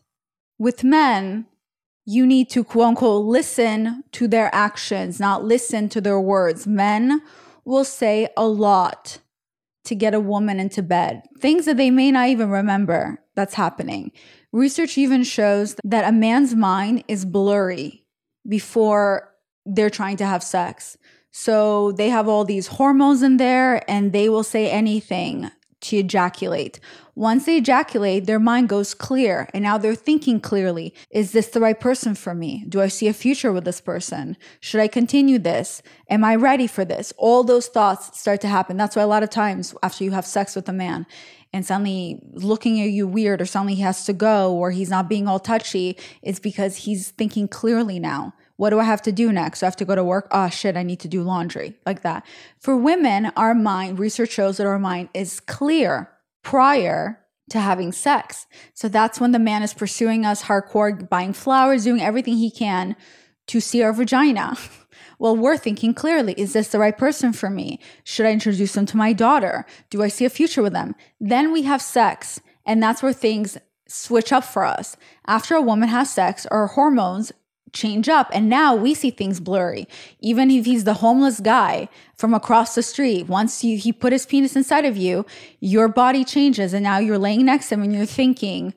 with 0.60 0.84
men, 0.84 1.46
you 2.08 2.26
need 2.26 2.50
to 2.50 2.64
quote 2.64 2.88
unquote 2.88 3.26
listen 3.26 4.02
to 4.14 4.28
their 4.30 4.50
actions, 4.56 5.20
not 5.20 5.44
listen 5.44 5.90
to 5.90 6.00
their 6.00 6.20
words. 6.20 6.66
Men 6.66 7.22
will 7.66 7.84
say 7.84 8.30
a 8.38 8.48
lot 8.48 9.20
to 9.84 9.94
get 9.94 10.14
a 10.14 10.20
woman 10.20 10.60
into 10.60 10.82
bed, 10.82 11.22
things 11.40 11.66
that 11.66 11.76
they 11.76 11.92
may 11.92 12.12
not 12.12 12.30
even 12.30 12.50
remember 12.50 13.22
that's 13.36 13.54
happening. 13.54 14.12
Research 14.54 14.98
even 14.98 15.24
shows 15.24 15.76
that 15.84 16.08
a 16.08 16.12
man's 16.14 16.56
mind 16.56 17.04
is 17.10 17.26
blurry 17.26 18.06
before 18.48 19.34
they're 19.66 19.90
trying 19.90 20.18
to 20.18 20.26
have 20.26 20.44
sex. 20.44 20.98
So 21.32 21.92
they 21.92 22.08
have 22.10 22.30
all 22.30 22.46
these 22.46 22.68
hormones 22.68 23.22
in 23.22 23.36
there 23.36 23.84
and 23.90 24.14
they 24.14 24.30
will 24.30 24.44
say 24.44 24.72
anything 24.72 25.52
to 25.82 25.98
ejaculate. 25.98 26.80
Once 27.16 27.46
they 27.46 27.58
ejaculate, 27.58 28.26
their 28.26 28.40
mind 28.40 28.70
goes 28.70 28.94
clear 28.94 29.50
and 29.54 29.64
now 29.64 29.78
they're 29.78 29.96
thinking 29.96 30.40
clearly. 30.40 30.94
Is 31.10 31.32
this 31.32 31.48
the 31.48 31.60
right 31.60 31.80
person 31.80 32.14
for 32.14 32.36
me? 32.36 32.66
Do 32.70 32.82
I 32.82 32.88
see 32.88 33.08
a 33.08 33.14
future 33.14 33.52
with 33.52 33.66
this 33.66 33.82
person? 33.82 34.38
Should 34.60 34.82
I 34.82 34.88
continue 34.88 35.40
this? 35.40 35.82
Am 36.10 36.24
I 36.24 36.36
ready 36.36 36.68
for 36.68 36.86
this? 36.86 37.14
All 37.18 37.44
those 37.44 37.68
thoughts 37.68 38.20
start 38.20 38.42
to 38.42 38.48
happen. 38.48 38.78
That's 38.78 38.96
why 38.96 39.02
a 39.02 39.08
lot 39.08 39.24
of 39.24 39.30
times 39.30 39.74
after 39.82 40.04
you 40.04 40.12
have 40.12 40.26
sex 40.26 40.56
with 40.56 40.70
a 40.70 40.74
man 40.74 41.06
and 41.54 41.66
suddenly 41.66 42.20
looking 42.34 42.82
at 42.82 42.90
you 42.90 43.08
weird 43.08 43.42
or 43.42 43.46
suddenly 43.46 43.76
he 43.76 43.82
has 43.82 44.06
to 44.06 44.14
go 44.14 44.54
or 44.54 44.72
he's 44.72 44.90
not 44.90 45.10
being 45.10 45.28
all 45.28 45.40
touchy, 45.40 45.98
it's 46.22 46.40
because 46.40 46.76
he's 46.76 47.12
thinking 47.12 47.48
clearly 47.48 48.00
now. 48.00 48.34
What 48.58 48.72
do 48.72 48.80
I 48.80 48.84
have 48.84 49.02
to 49.04 49.12
do 49.12 49.32
next? 49.32 49.64
I 49.64 49.68
have 49.68 49.76
to 49.78 49.86
go 49.86 49.96
to 49.96 50.04
work. 50.04 50.28
Oh 50.32 50.50
shit, 50.50 50.76
I 50.76 50.84
need 50.84 51.00
to 51.02 51.08
do 51.08 51.24
laundry. 51.24 51.76
Like 51.86 52.02
that. 52.02 52.26
For 52.60 52.76
women, 52.76 53.32
our 53.38 53.54
mind, 53.56 54.00
research 54.00 54.32
shows 54.32 54.58
that 54.58 54.68
our 54.68 54.80
mind 54.80 55.10
is 55.14 55.40
clear 55.40 56.12
prior 56.44 57.20
to 57.50 57.60
having 57.60 57.92
sex. 57.92 58.46
So 58.74 58.90
that's 58.90 59.20
when 59.20 59.32
the 59.32 59.40
man 59.40 59.64
is 59.64 59.74
pursuing 59.74 60.26
us 60.26 60.44
hardcore, 60.44 61.08
buying 61.08 61.34
flowers, 61.34 61.86
doing 61.86 62.02
everything 62.02 62.38
he 62.38 62.52
can 62.52 62.96
to 63.48 63.62
see 63.62 63.82
our 63.82 63.94
vagina. 63.94 64.58
Well, 65.20 65.36
we're 65.36 65.58
thinking 65.58 65.96
clearly 65.96 66.34
is 66.34 66.54
this 66.54 66.68
the 66.68 66.80
right 66.80 66.96
person 66.96 67.34
for 67.34 67.50
me? 67.50 67.80
Should 68.04 68.28
I 68.28 68.32
introduce 68.32 68.74
them 68.74 68.86
to 68.88 68.98
my 68.98 69.14
daughter? 69.14 69.66
Do 69.90 70.04
I 70.04 70.10
see 70.10 70.26
a 70.26 70.30
future 70.30 70.62
with 70.62 70.74
them? 70.74 70.96
Then 71.20 71.52
we 71.52 71.64
have 71.64 71.82
sex, 71.82 72.40
and 72.68 72.82
that's 72.84 73.02
where 73.02 73.14
things 73.14 73.58
switch 73.88 74.32
up 74.32 74.44
for 74.44 74.64
us. 74.64 74.96
After 75.26 75.56
a 75.56 75.62
woman 75.62 75.90
has 75.90 76.14
sex, 76.14 76.46
our 76.48 76.68
hormones 76.68 77.32
change 77.74 78.10
up. 78.10 78.30
And 78.34 78.50
now 78.50 78.76
we 78.76 78.94
see 78.94 79.12
things 79.12 79.40
blurry. 79.40 79.88
Even 80.20 80.50
if 80.52 80.66
he's 80.66 80.84
the 80.84 80.96
homeless 80.96 81.40
guy 81.40 81.90
from 82.18 82.34
across 82.34 82.76
the 82.76 82.84
street 82.84 83.28
once 83.28 83.64
you 83.64 83.78
he 83.78 83.94
put 83.94 84.12
his 84.12 84.26
penis 84.26 84.56
inside 84.56 84.86
of 84.86 84.98
you 84.98 85.26
your 85.60 85.88
body 85.88 86.26
changes 86.26 86.74
and 86.74 86.84
now 86.84 86.98
you're 86.98 87.18
laying 87.18 87.46
next 87.46 87.70
to 87.70 87.76
him 87.76 87.84
and 87.84 87.94
you're 87.94 88.06
thinking 88.06 88.74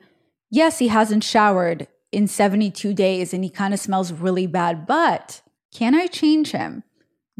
yes 0.49 0.79
he 0.79 0.87
hasn't 0.87 1.23
showered 1.23 1.87
in 2.11 2.27
72 2.27 2.93
days 2.93 3.33
and 3.33 3.43
he 3.43 3.49
kind 3.49 3.73
of 3.73 3.79
smells 3.79 4.11
really 4.11 4.47
bad 4.47 4.85
but 4.85 5.41
can 5.73 5.95
i 5.95 6.07
change 6.07 6.51
him? 6.51 6.83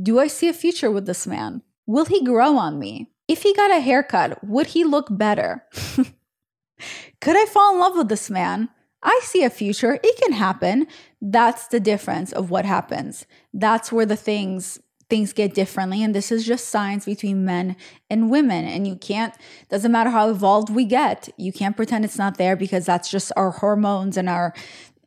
Do 0.01 0.19
i 0.19 0.27
see 0.27 0.49
a 0.49 0.53
future 0.53 0.89
with 0.89 1.05
this 1.05 1.27
man? 1.27 1.61
Will 1.85 2.05
he 2.05 2.23
grow 2.23 2.57
on 2.57 2.79
me? 2.79 3.11
If 3.27 3.43
he 3.43 3.53
got 3.53 3.71
a 3.71 3.79
haircut 3.79 4.43
would 4.43 4.67
he 4.67 4.83
look 4.83 5.07
better? 5.09 5.65
Could 7.21 7.37
i 7.37 7.45
fall 7.45 7.73
in 7.73 7.79
love 7.79 7.95
with 7.95 8.09
this 8.09 8.29
man? 8.29 8.69
I 9.03 9.19
see 9.23 9.43
a 9.43 9.49
future. 9.49 9.99
It 10.03 10.21
can 10.21 10.33
happen. 10.33 10.87
That's 11.21 11.67
the 11.67 11.79
difference 11.79 12.31
of 12.31 12.49
what 12.49 12.65
happens. 12.65 13.25
That's 13.53 13.91
where 13.91 14.05
the 14.05 14.15
things 14.15 14.79
things 15.09 15.33
get 15.33 15.53
differently 15.53 16.01
and 16.01 16.15
this 16.15 16.31
is 16.31 16.45
just 16.45 16.69
science 16.69 17.03
between 17.03 17.43
men 17.43 17.75
and 18.09 18.31
women 18.31 18.63
and 18.63 18.87
you 18.87 18.95
can't 18.95 19.33
doesn't 19.67 19.91
matter 19.91 20.09
how 20.09 20.29
evolved 20.29 20.69
we 20.69 20.85
get 20.85 21.27
you 21.35 21.51
can't 21.51 21.75
pretend 21.75 22.05
it's 22.05 22.17
not 22.17 22.37
there 22.37 22.55
because 22.55 22.85
that's 22.85 23.11
just 23.11 23.29
our 23.35 23.51
hormones 23.51 24.15
and 24.15 24.29
our 24.29 24.53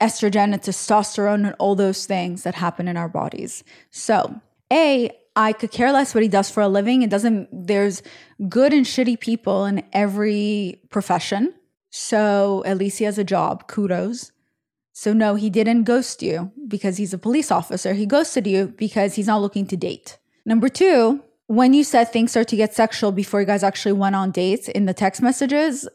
estrogen 0.02 0.52
and 0.52 0.60
testosterone 0.60 1.46
and 1.46 1.54
all 1.58 1.74
those 1.74 2.04
things 2.04 2.42
that 2.42 2.54
happen 2.54 2.86
in 2.86 2.98
our 2.98 3.08
bodies 3.08 3.64
so 3.90 4.38
a 4.70 5.10
I 5.36 5.52
could 5.52 5.72
care 5.72 5.92
less 5.92 6.14
what 6.14 6.22
he 6.22 6.28
does 6.28 6.50
for 6.50 6.62
a 6.62 6.68
living. 6.68 7.02
It 7.02 7.10
doesn't, 7.10 7.48
there's 7.66 8.02
good 8.48 8.72
and 8.72 8.86
shitty 8.86 9.18
people 9.18 9.64
in 9.64 9.82
every 9.92 10.80
profession. 10.90 11.54
So 11.90 12.62
at 12.64 12.78
least 12.78 12.98
he 12.98 13.04
has 13.04 13.18
a 13.18 13.24
job. 13.24 13.66
Kudos. 13.66 14.30
So 14.96 15.12
no, 15.12 15.34
he 15.34 15.50
didn't 15.50 15.82
ghost 15.82 16.22
you 16.22 16.52
because 16.68 16.98
he's 16.98 17.12
a 17.12 17.18
police 17.18 17.50
officer. 17.50 17.94
He 17.94 18.06
ghosted 18.06 18.46
you 18.46 18.68
because 18.68 19.16
he's 19.16 19.26
not 19.26 19.42
looking 19.42 19.66
to 19.66 19.76
date. 19.76 20.18
Number 20.46 20.68
two, 20.68 21.20
when 21.48 21.74
you 21.74 21.82
said 21.82 22.04
things 22.04 22.30
start 22.30 22.46
to 22.48 22.56
get 22.56 22.74
sexual 22.74 23.10
before 23.10 23.40
you 23.40 23.46
guys 23.46 23.64
actually 23.64 23.92
went 23.92 24.14
on 24.14 24.30
dates 24.30 24.68
in 24.68 24.86
the 24.86 24.94
text 24.94 25.20
messages, 25.20 25.88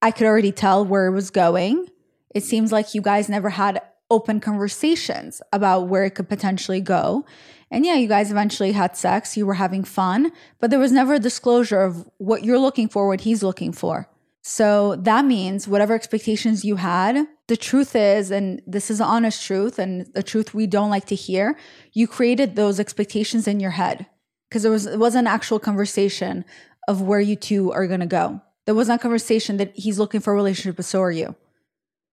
I 0.00 0.12
could 0.12 0.28
already 0.28 0.52
tell 0.52 0.84
where 0.84 1.06
it 1.06 1.10
was 1.10 1.30
going. 1.30 1.88
It 2.32 2.44
seems 2.44 2.70
like 2.70 2.94
you 2.94 3.02
guys 3.02 3.28
never 3.28 3.50
had 3.50 3.82
open 4.08 4.38
conversations 4.38 5.42
about 5.52 5.88
where 5.88 6.04
it 6.04 6.14
could 6.14 6.28
potentially 6.28 6.80
go. 6.80 7.26
And 7.72 7.84
yeah, 7.84 7.94
you 7.94 8.06
guys 8.06 8.30
eventually 8.30 8.70
had 8.70 8.96
sex, 8.96 9.36
you 9.36 9.46
were 9.46 9.54
having 9.54 9.82
fun, 9.82 10.30
but 10.60 10.70
there 10.70 10.78
was 10.78 10.92
never 10.92 11.14
a 11.14 11.18
disclosure 11.18 11.80
of 11.80 12.08
what 12.18 12.44
you're 12.44 12.58
looking 12.58 12.88
for, 12.88 13.08
what 13.08 13.22
he's 13.22 13.42
looking 13.42 13.72
for. 13.72 14.08
So 14.46 14.96
that 14.96 15.24
means 15.24 15.66
whatever 15.66 15.94
expectations 15.94 16.66
you 16.66 16.76
had, 16.76 17.26
the 17.48 17.56
truth 17.56 17.96
is, 17.96 18.30
and 18.30 18.60
this 18.66 18.90
is 18.90 18.98
the 18.98 19.04
honest 19.04 19.42
truth 19.42 19.78
and 19.78 20.06
the 20.12 20.22
truth 20.22 20.52
we 20.52 20.66
don't 20.66 20.90
like 20.90 21.06
to 21.06 21.14
hear, 21.14 21.56
you 21.94 22.06
created 22.06 22.54
those 22.54 22.78
expectations 22.78 23.48
in 23.48 23.58
your 23.58 23.70
head 23.70 24.04
because 24.48 24.62
there 24.62 24.70
was 24.70 24.84
it 24.84 24.98
wasn't 24.98 25.26
an 25.26 25.32
actual 25.32 25.58
conversation 25.58 26.44
of 26.88 27.00
where 27.00 27.20
you 27.20 27.36
two 27.36 27.72
are 27.72 27.86
gonna 27.86 28.06
go. 28.06 28.42
There 28.66 28.74
wasn't 28.74 29.00
a 29.00 29.02
conversation 29.02 29.56
that 29.56 29.74
he's 29.74 29.98
looking 29.98 30.20
for 30.20 30.34
a 30.34 30.36
relationship, 30.36 30.76
but 30.76 30.84
so 30.84 31.00
are 31.00 31.10
you. 31.10 31.36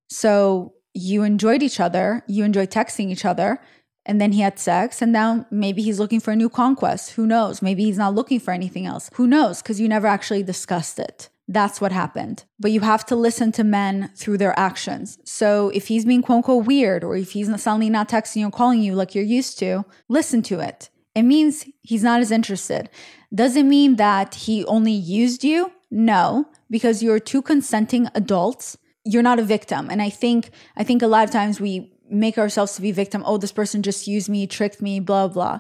So 0.09 0.75
you 0.93 1.23
enjoyed 1.23 1.61
each 1.61 1.81
other, 1.81 2.23
you 2.27 2.45
enjoyed 2.45 2.71
texting 2.71 3.09
each 3.09 3.25
other, 3.25 3.59
and 4.05 4.21
then 4.21 4.31
he 4.31 4.39
had 4.39 4.57
sex, 4.57 5.01
and 5.01 5.11
now 5.11 5.45
maybe 5.51 5.81
he's 5.81 5.99
looking 5.99 6.21
for 6.21 6.31
a 6.31 6.37
new 6.37 6.49
conquest. 6.49 7.11
Who 7.11 7.27
knows? 7.27 7.61
Maybe 7.61 7.83
he's 7.83 7.97
not 7.97 8.15
looking 8.15 8.39
for 8.39 8.53
anything 8.53 8.85
else. 8.85 9.09
Who 9.15 9.27
knows? 9.27 9.61
Because 9.61 9.81
you 9.81 9.89
never 9.89 10.07
actually 10.07 10.43
discussed 10.43 10.97
it. 10.97 11.27
That's 11.47 11.81
what 11.81 11.91
happened. 11.91 12.45
But 12.59 12.71
you 12.71 12.81
have 12.81 13.05
to 13.07 13.15
listen 13.15 13.51
to 13.53 13.63
men 13.63 14.11
through 14.15 14.37
their 14.37 14.57
actions. 14.57 15.17
So 15.25 15.69
if 15.69 15.87
he's 15.87 16.05
being 16.05 16.21
quote 16.21 16.37
unquote 16.37 16.65
weird, 16.65 17.03
or 17.03 17.15
if 17.15 17.31
he's 17.31 17.47
suddenly 17.61 17.89
not 17.89 18.09
texting 18.09 18.37
you 18.37 18.47
or 18.47 18.51
calling 18.51 18.81
you 18.81 18.95
like 18.95 19.15
you're 19.15 19.23
used 19.23 19.59
to, 19.59 19.85
listen 20.07 20.41
to 20.43 20.59
it. 20.59 20.89
It 21.13 21.23
means 21.23 21.65
he's 21.81 22.03
not 22.03 22.21
as 22.21 22.31
interested. 22.31 22.89
Does 23.33 23.55
it 23.55 23.63
mean 23.63 23.97
that 23.97 24.35
he 24.35 24.63
only 24.65 24.93
used 24.93 25.43
you? 25.43 25.71
No, 25.89 26.47
because 26.69 27.03
you're 27.03 27.19
two 27.19 27.41
consenting 27.41 28.07
adults. 28.15 28.77
You're 29.03 29.23
not 29.23 29.39
a 29.39 29.43
victim. 29.43 29.89
And 29.89 30.01
I 30.01 30.09
think 30.09 30.51
I 30.77 30.83
think 30.83 31.01
a 31.01 31.07
lot 31.07 31.25
of 31.25 31.31
times 31.31 31.59
we 31.59 31.91
make 32.09 32.37
ourselves 32.37 32.75
to 32.75 32.81
be 32.81 32.91
victim. 32.91 33.23
Oh, 33.25 33.37
this 33.37 33.51
person 33.51 33.83
just 33.83 34.07
used 34.07 34.29
me, 34.29 34.47
tricked 34.47 34.81
me, 34.81 34.99
blah 35.01 35.27
blah. 35.27 35.59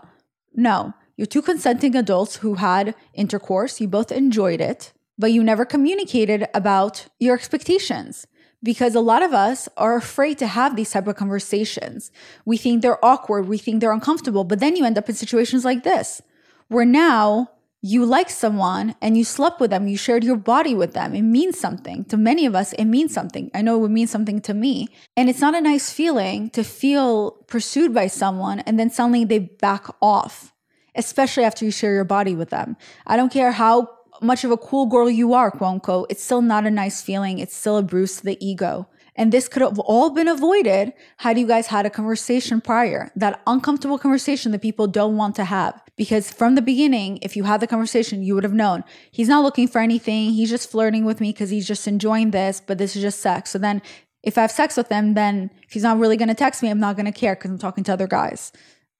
No, 0.53 0.93
you're 1.17 1.25
two 1.25 1.41
consenting 1.41 1.95
adults 1.95 2.37
who 2.37 2.55
had 2.55 2.95
intercourse. 3.13 3.81
You 3.81 3.89
both 3.89 4.11
enjoyed 4.11 4.61
it 4.61 4.93
but 5.21 5.31
you 5.31 5.43
never 5.43 5.65
communicated 5.65 6.47
about 6.55 7.05
your 7.19 7.35
expectations 7.35 8.25
because 8.63 8.95
a 8.95 8.99
lot 8.99 9.21
of 9.21 9.33
us 9.33 9.69
are 9.77 9.95
afraid 9.95 10.39
to 10.39 10.47
have 10.47 10.75
these 10.75 10.89
type 10.89 11.05
of 11.07 11.15
conversations. 11.15 12.11
We 12.43 12.57
think 12.57 12.81
they're 12.81 13.03
awkward, 13.05 13.47
we 13.47 13.59
think 13.59 13.81
they're 13.81 13.91
uncomfortable, 13.91 14.43
but 14.43 14.59
then 14.59 14.75
you 14.75 14.83
end 14.83 14.97
up 14.97 15.07
in 15.07 15.15
situations 15.15 15.63
like 15.63 15.83
this 15.83 16.23
where 16.69 16.85
now 16.85 17.51
you 17.83 18.03
like 18.03 18.31
someone 18.31 18.95
and 18.99 19.15
you 19.15 19.23
slept 19.23 19.59
with 19.59 19.69
them, 19.69 19.87
you 19.87 19.97
shared 19.97 20.23
your 20.23 20.37
body 20.37 20.73
with 20.73 20.93
them. 20.93 21.13
It 21.13 21.21
means 21.21 21.59
something. 21.59 22.03
To 22.05 22.17
many 22.17 22.47
of 22.47 22.55
us, 22.55 22.73
it 22.73 22.85
means 22.85 23.13
something. 23.13 23.51
I 23.53 23.61
know 23.61 23.75
it 23.75 23.79
would 23.79 23.91
mean 23.91 24.07
something 24.07 24.41
to 24.41 24.53
me. 24.55 24.89
And 25.15 25.29
it's 25.29 25.41
not 25.41 25.55
a 25.55 25.61
nice 25.61 25.91
feeling 25.91 26.49
to 26.51 26.63
feel 26.63 27.31
pursued 27.47 27.93
by 27.93 28.07
someone 28.07 28.61
and 28.61 28.79
then 28.79 28.89
suddenly 28.89 29.25
they 29.25 29.39
back 29.39 29.85
off, 30.01 30.51
especially 30.95 31.43
after 31.43 31.63
you 31.63 31.71
share 31.71 31.93
your 31.93 32.05
body 32.05 32.33
with 32.33 32.49
them. 32.49 32.75
I 33.05 33.17
don't 33.17 33.31
care 33.31 33.51
how 33.51 33.89
much 34.21 34.43
of 34.43 34.51
a 34.51 34.57
cool 34.57 34.85
girl 34.85 35.09
you 35.09 35.33
are, 35.33 35.51
unquote, 35.61 36.07
it's 36.09 36.23
still 36.23 36.41
not 36.41 36.65
a 36.65 36.71
nice 36.71 37.01
feeling. 37.01 37.39
It's 37.39 37.55
still 37.55 37.77
a 37.77 37.83
bruise 37.83 38.17
to 38.17 38.23
the 38.23 38.45
ego. 38.45 38.87
And 39.15 39.31
this 39.31 39.49
could 39.49 39.61
have 39.61 39.77
all 39.79 40.09
been 40.09 40.27
avoided 40.27 40.93
had 41.17 41.37
you 41.37 41.45
guys 41.45 41.67
had 41.67 41.85
a 41.85 41.89
conversation 41.89 42.61
prior, 42.61 43.11
that 43.15 43.41
uncomfortable 43.45 43.97
conversation 43.97 44.51
that 44.51 44.61
people 44.61 44.87
don't 44.87 45.17
want 45.17 45.35
to 45.35 45.43
have. 45.43 45.81
Because 45.97 46.31
from 46.31 46.55
the 46.55 46.61
beginning, 46.61 47.19
if 47.21 47.35
you 47.35 47.43
had 47.43 47.59
the 47.59 47.67
conversation, 47.67 48.23
you 48.23 48.35
would 48.35 48.45
have 48.45 48.53
known 48.53 48.83
he's 49.11 49.27
not 49.27 49.43
looking 49.43 49.67
for 49.67 49.79
anything. 49.79 50.31
He's 50.31 50.49
just 50.49 50.71
flirting 50.71 51.03
with 51.03 51.19
me 51.19 51.31
because 51.31 51.49
he's 51.49 51.67
just 51.67 51.87
enjoying 51.87 52.31
this, 52.31 52.61
but 52.65 52.77
this 52.77 52.95
is 52.95 53.01
just 53.01 53.19
sex. 53.19 53.51
So 53.51 53.59
then 53.59 53.81
if 54.23 54.37
I 54.37 54.41
have 54.41 54.51
sex 54.51 54.77
with 54.77 54.89
him, 54.89 55.13
then 55.13 55.51
if 55.67 55.73
he's 55.73 55.83
not 55.83 55.99
really 55.99 56.17
going 56.17 56.29
to 56.29 56.33
text 56.33 56.63
me, 56.63 56.69
I'm 56.69 56.79
not 56.79 56.95
going 56.95 57.05
to 57.05 57.11
care 57.11 57.35
because 57.35 57.51
I'm 57.51 57.57
talking 57.57 57.83
to 57.85 57.93
other 57.93 58.07
guys. 58.07 58.51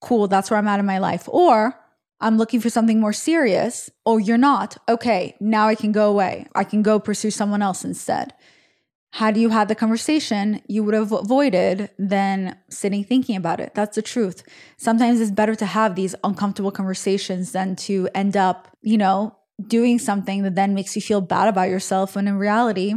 Cool. 0.01 0.27
That's 0.27 0.51
where 0.51 0.57
I'm 0.57 0.67
at 0.67 0.79
in 0.79 0.85
my 0.85 0.97
life. 0.97 1.29
Or 1.29 1.79
I'm 2.21 2.37
looking 2.37 2.61
for 2.61 2.69
something 2.69 2.99
more 2.99 3.13
serious. 3.13 3.89
Oh, 4.05 4.17
you're 4.17 4.37
not. 4.37 4.77
Okay, 4.87 5.35
now 5.39 5.67
I 5.67 5.75
can 5.75 5.91
go 5.91 6.09
away. 6.09 6.45
I 6.55 6.63
can 6.63 6.83
go 6.83 6.99
pursue 6.99 7.31
someone 7.31 7.61
else 7.61 7.83
instead. 7.83 8.33
Had 9.13 9.35
you 9.35 9.49
had 9.49 9.67
the 9.67 9.75
conversation, 9.75 10.61
you 10.67 10.83
would 10.83 10.93
have 10.93 11.11
avoided 11.11 11.89
than 11.99 12.57
sitting 12.69 13.03
thinking 13.03 13.35
about 13.35 13.59
it. 13.59 13.73
That's 13.75 13.95
the 13.95 14.01
truth. 14.01 14.43
Sometimes 14.77 15.19
it's 15.19 15.31
better 15.31 15.55
to 15.55 15.65
have 15.65 15.95
these 15.95 16.15
uncomfortable 16.23 16.71
conversations 16.71 17.51
than 17.51 17.75
to 17.77 18.07
end 18.15 18.37
up, 18.37 18.69
you 18.81 18.97
know, 18.97 19.35
doing 19.67 19.99
something 19.99 20.43
that 20.43 20.55
then 20.55 20.73
makes 20.73 20.95
you 20.95 21.01
feel 21.01 21.19
bad 21.19 21.49
about 21.49 21.69
yourself 21.69 22.15
when 22.15 22.27
in 22.27 22.37
reality, 22.37 22.95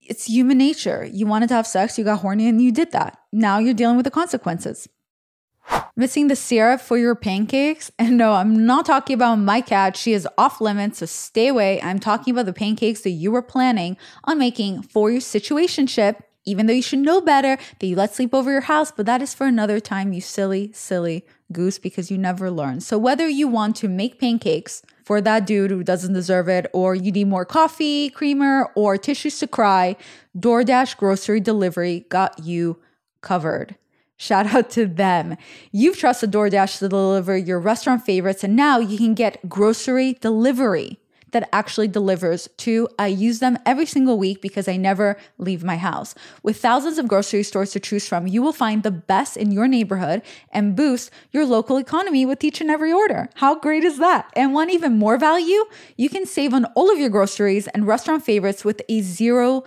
it's 0.00 0.26
human 0.26 0.58
nature. 0.58 1.04
You 1.04 1.26
wanted 1.26 1.48
to 1.48 1.54
have 1.54 1.66
sex, 1.66 1.98
you 1.98 2.04
got 2.04 2.20
horny, 2.20 2.48
and 2.48 2.62
you 2.62 2.72
did 2.72 2.92
that. 2.92 3.18
Now 3.32 3.58
you're 3.58 3.74
dealing 3.74 3.96
with 3.96 4.04
the 4.04 4.10
consequences. 4.10 4.88
Missing 5.94 6.28
the 6.28 6.36
syrup 6.36 6.80
for 6.80 6.96
your 6.96 7.14
pancakes? 7.14 7.90
And 7.98 8.16
no, 8.16 8.32
I'm 8.32 8.66
not 8.66 8.86
talking 8.86 9.14
about 9.14 9.36
my 9.36 9.60
cat. 9.60 9.96
She 9.96 10.14
is 10.14 10.26
off 10.38 10.60
limits, 10.60 10.98
so 10.98 11.06
stay 11.06 11.48
away. 11.48 11.80
I'm 11.82 11.98
talking 11.98 12.32
about 12.32 12.46
the 12.46 12.52
pancakes 12.52 13.02
that 13.02 13.10
you 13.10 13.30
were 13.30 13.42
planning 13.42 13.96
on 14.24 14.38
making 14.38 14.82
for 14.82 15.10
your 15.10 15.20
situationship, 15.20 16.20
even 16.44 16.66
though 16.66 16.72
you 16.72 16.82
should 16.82 16.98
know 17.00 17.20
better 17.20 17.58
that 17.78 17.86
you 17.86 17.94
let 17.94 18.14
sleep 18.14 18.34
over 18.34 18.50
your 18.50 18.62
house, 18.62 18.90
but 18.90 19.06
that 19.06 19.22
is 19.22 19.34
for 19.34 19.46
another 19.46 19.80
time, 19.80 20.12
you 20.12 20.20
silly, 20.20 20.72
silly 20.72 21.26
goose, 21.52 21.78
because 21.78 22.10
you 22.10 22.18
never 22.18 22.50
learn. 22.50 22.80
So 22.80 22.96
whether 22.98 23.28
you 23.28 23.46
want 23.46 23.76
to 23.76 23.88
make 23.88 24.18
pancakes 24.18 24.82
for 25.04 25.20
that 25.20 25.46
dude 25.46 25.70
who 25.70 25.84
doesn't 25.84 26.14
deserve 26.14 26.48
it, 26.48 26.66
or 26.72 26.94
you 26.94 27.12
need 27.12 27.28
more 27.28 27.44
coffee, 27.44 28.08
creamer, 28.08 28.70
or 28.74 28.96
tissues 28.96 29.38
to 29.40 29.46
cry, 29.46 29.96
DoorDash 30.36 30.96
grocery 30.96 31.40
delivery 31.40 32.06
got 32.08 32.38
you 32.38 32.80
covered. 33.20 33.76
Shout 34.22 34.54
out 34.54 34.70
to 34.70 34.86
them. 34.86 35.36
You've 35.72 35.98
trusted 35.98 36.30
DoorDash 36.30 36.78
to 36.78 36.88
deliver 36.88 37.36
your 37.36 37.58
restaurant 37.58 38.04
favorites, 38.04 38.44
and 38.44 38.54
now 38.54 38.78
you 38.78 38.96
can 38.96 39.14
get 39.14 39.48
grocery 39.48 40.12
delivery 40.20 41.00
that 41.32 41.48
actually 41.52 41.88
delivers 41.88 42.48
to. 42.58 42.88
I 43.00 43.08
use 43.08 43.40
them 43.40 43.58
every 43.66 43.84
single 43.84 44.16
week 44.20 44.40
because 44.40 44.68
I 44.68 44.76
never 44.76 45.16
leave 45.38 45.64
my 45.64 45.76
house. 45.76 46.14
With 46.44 46.60
thousands 46.60 46.98
of 46.98 47.08
grocery 47.08 47.42
stores 47.42 47.72
to 47.72 47.80
choose 47.80 48.06
from, 48.06 48.28
you 48.28 48.42
will 48.42 48.52
find 48.52 48.84
the 48.84 48.92
best 48.92 49.36
in 49.36 49.50
your 49.50 49.66
neighborhood 49.66 50.22
and 50.52 50.76
boost 50.76 51.10
your 51.32 51.44
local 51.44 51.76
economy 51.76 52.24
with 52.24 52.44
each 52.44 52.60
and 52.60 52.70
every 52.70 52.92
order. 52.92 53.28
How 53.34 53.58
great 53.58 53.82
is 53.82 53.98
that? 53.98 54.30
And 54.36 54.54
want 54.54 54.70
even 54.70 55.00
more 55.00 55.18
value? 55.18 55.64
You 55.96 56.08
can 56.08 56.26
save 56.26 56.54
on 56.54 56.66
all 56.76 56.92
of 56.92 56.98
your 57.00 57.08
groceries 57.08 57.66
and 57.66 57.88
restaurant 57.88 58.24
favorites 58.24 58.64
with 58.64 58.82
a 58.88 59.00
$0 59.00 59.64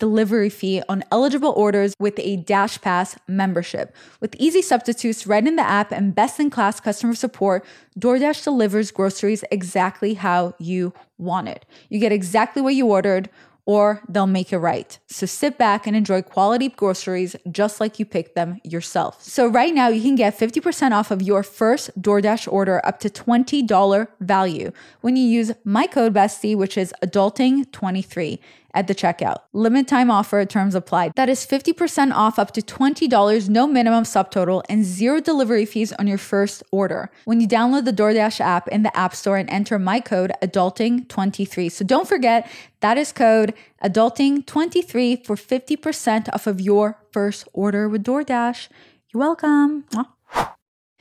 delivery 0.00 0.50
fee 0.50 0.82
on 0.88 1.04
eligible 1.12 1.52
orders 1.56 1.94
with 2.00 2.18
a 2.18 2.38
Dash 2.38 2.80
Pass 2.80 3.16
membership. 3.28 3.94
With 4.20 4.34
easy 4.36 4.62
substitutes 4.62 5.26
right 5.26 5.46
in 5.46 5.54
the 5.54 5.62
app 5.62 5.92
and 5.92 6.14
best 6.14 6.40
in 6.40 6.50
class 6.50 6.80
customer 6.80 7.14
support, 7.14 7.64
DoorDash 7.98 8.42
delivers 8.42 8.90
groceries 8.90 9.44
exactly 9.52 10.14
how 10.14 10.54
you 10.58 10.92
want 11.18 11.48
it. 11.48 11.64
You 11.88 12.00
get 12.00 12.10
exactly 12.10 12.62
what 12.62 12.74
you 12.74 12.86
ordered 12.86 13.30
or 13.66 14.02
they'll 14.08 14.26
make 14.26 14.52
it 14.52 14.58
right. 14.58 14.98
So 15.06 15.26
sit 15.26 15.56
back 15.56 15.86
and 15.86 15.94
enjoy 15.94 16.22
quality 16.22 16.70
groceries 16.70 17.36
just 17.52 17.78
like 17.78 18.00
you 18.00 18.04
picked 18.04 18.34
them 18.34 18.58
yourself. 18.64 19.22
So 19.22 19.46
right 19.46 19.72
now 19.72 19.86
you 19.86 20.02
can 20.02 20.16
get 20.16 20.36
50% 20.36 20.90
off 20.90 21.12
of 21.12 21.22
your 21.22 21.44
first 21.44 22.00
DoorDash 22.00 22.50
order 22.50 22.84
up 22.84 22.98
to 23.00 23.08
$20 23.08 24.08
value 24.20 24.72
when 25.02 25.14
you 25.14 25.24
use 25.24 25.52
my 25.62 25.86
code 25.86 26.12
BESTIE, 26.12 26.56
which 26.56 26.76
is 26.76 26.92
adulting23 27.00 28.40
at 28.74 28.86
the 28.86 28.94
checkout. 28.94 29.38
Limit 29.52 29.88
time 29.88 30.10
offer 30.10 30.44
terms 30.44 30.74
apply. 30.74 31.12
That 31.16 31.28
is 31.28 31.46
50% 31.46 32.12
off 32.12 32.38
up 32.38 32.52
to 32.52 32.62
$20, 32.62 33.48
no 33.48 33.66
minimum 33.66 34.04
subtotal, 34.04 34.62
and 34.68 34.84
zero 34.84 35.20
delivery 35.20 35.64
fees 35.64 35.92
on 35.94 36.06
your 36.06 36.18
first 36.18 36.62
order 36.70 37.10
when 37.24 37.40
you 37.40 37.48
download 37.48 37.84
the 37.84 37.92
DoorDash 37.92 38.40
app 38.40 38.68
in 38.68 38.82
the 38.82 38.96
App 38.96 39.14
Store 39.14 39.36
and 39.36 39.50
enter 39.50 39.78
my 39.78 40.00
code 40.00 40.32
adulting23. 40.42 41.70
So 41.70 41.84
don't 41.84 42.08
forget 42.08 42.50
that 42.80 42.98
is 42.98 43.12
code 43.12 43.54
adulting23 43.84 45.24
for 45.24 45.36
50% 45.36 46.28
off 46.32 46.46
of 46.46 46.60
your 46.60 46.98
first 47.12 47.48
order 47.52 47.88
with 47.88 48.04
DoorDash. 48.04 48.68
You're 49.12 49.20
welcome. 49.20 49.84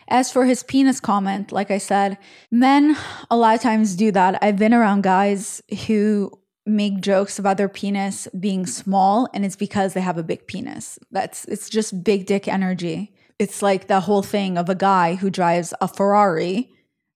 As 0.07 0.31
for 0.31 0.45
his 0.45 0.63
penis 0.63 0.99
comment, 0.99 1.51
like 1.51 1.69
I 1.69 1.77
said, 1.77 2.17
men 2.49 2.97
a 3.29 3.37
lot 3.37 3.53
of 3.55 3.61
times 3.61 3.95
do 3.95 4.11
that. 4.11 4.39
I've 4.41 4.57
been 4.57 4.73
around 4.73 5.03
guys 5.03 5.61
who 5.85 6.31
make 6.69 7.01
jokes 7.01 7.39
about 7.39 7.57
their 7.57 7.69
penis 7.69 8.27
being 8.39 8.65
small 8.65 9.27
and 9.33 9.45
it's 9.45 9.55
because 9.55 9.93
they 9.93 10.01
have 10.01 10.17
a 10.17 10.23
big 10.23 10.47
penis. 10.47 10.99
That's 11.11 11.45
it's 11.45 11.69
just 11.69 12.03
big 12.03 12.25
dick 12.25 12.47
energy. 12.47 13.13
It's 13.37 13.61
like 13.61 13.87
the 13.87 14.01
whole 14.01 14.21
thing 14.21 14.57
of 14.57 14.69
a 14.69 14.75
guy 14.75 15.15
who 15.15 15.29
drives 15.29 15.73
a 15.81 15.87
Ferrari 15.87 16.69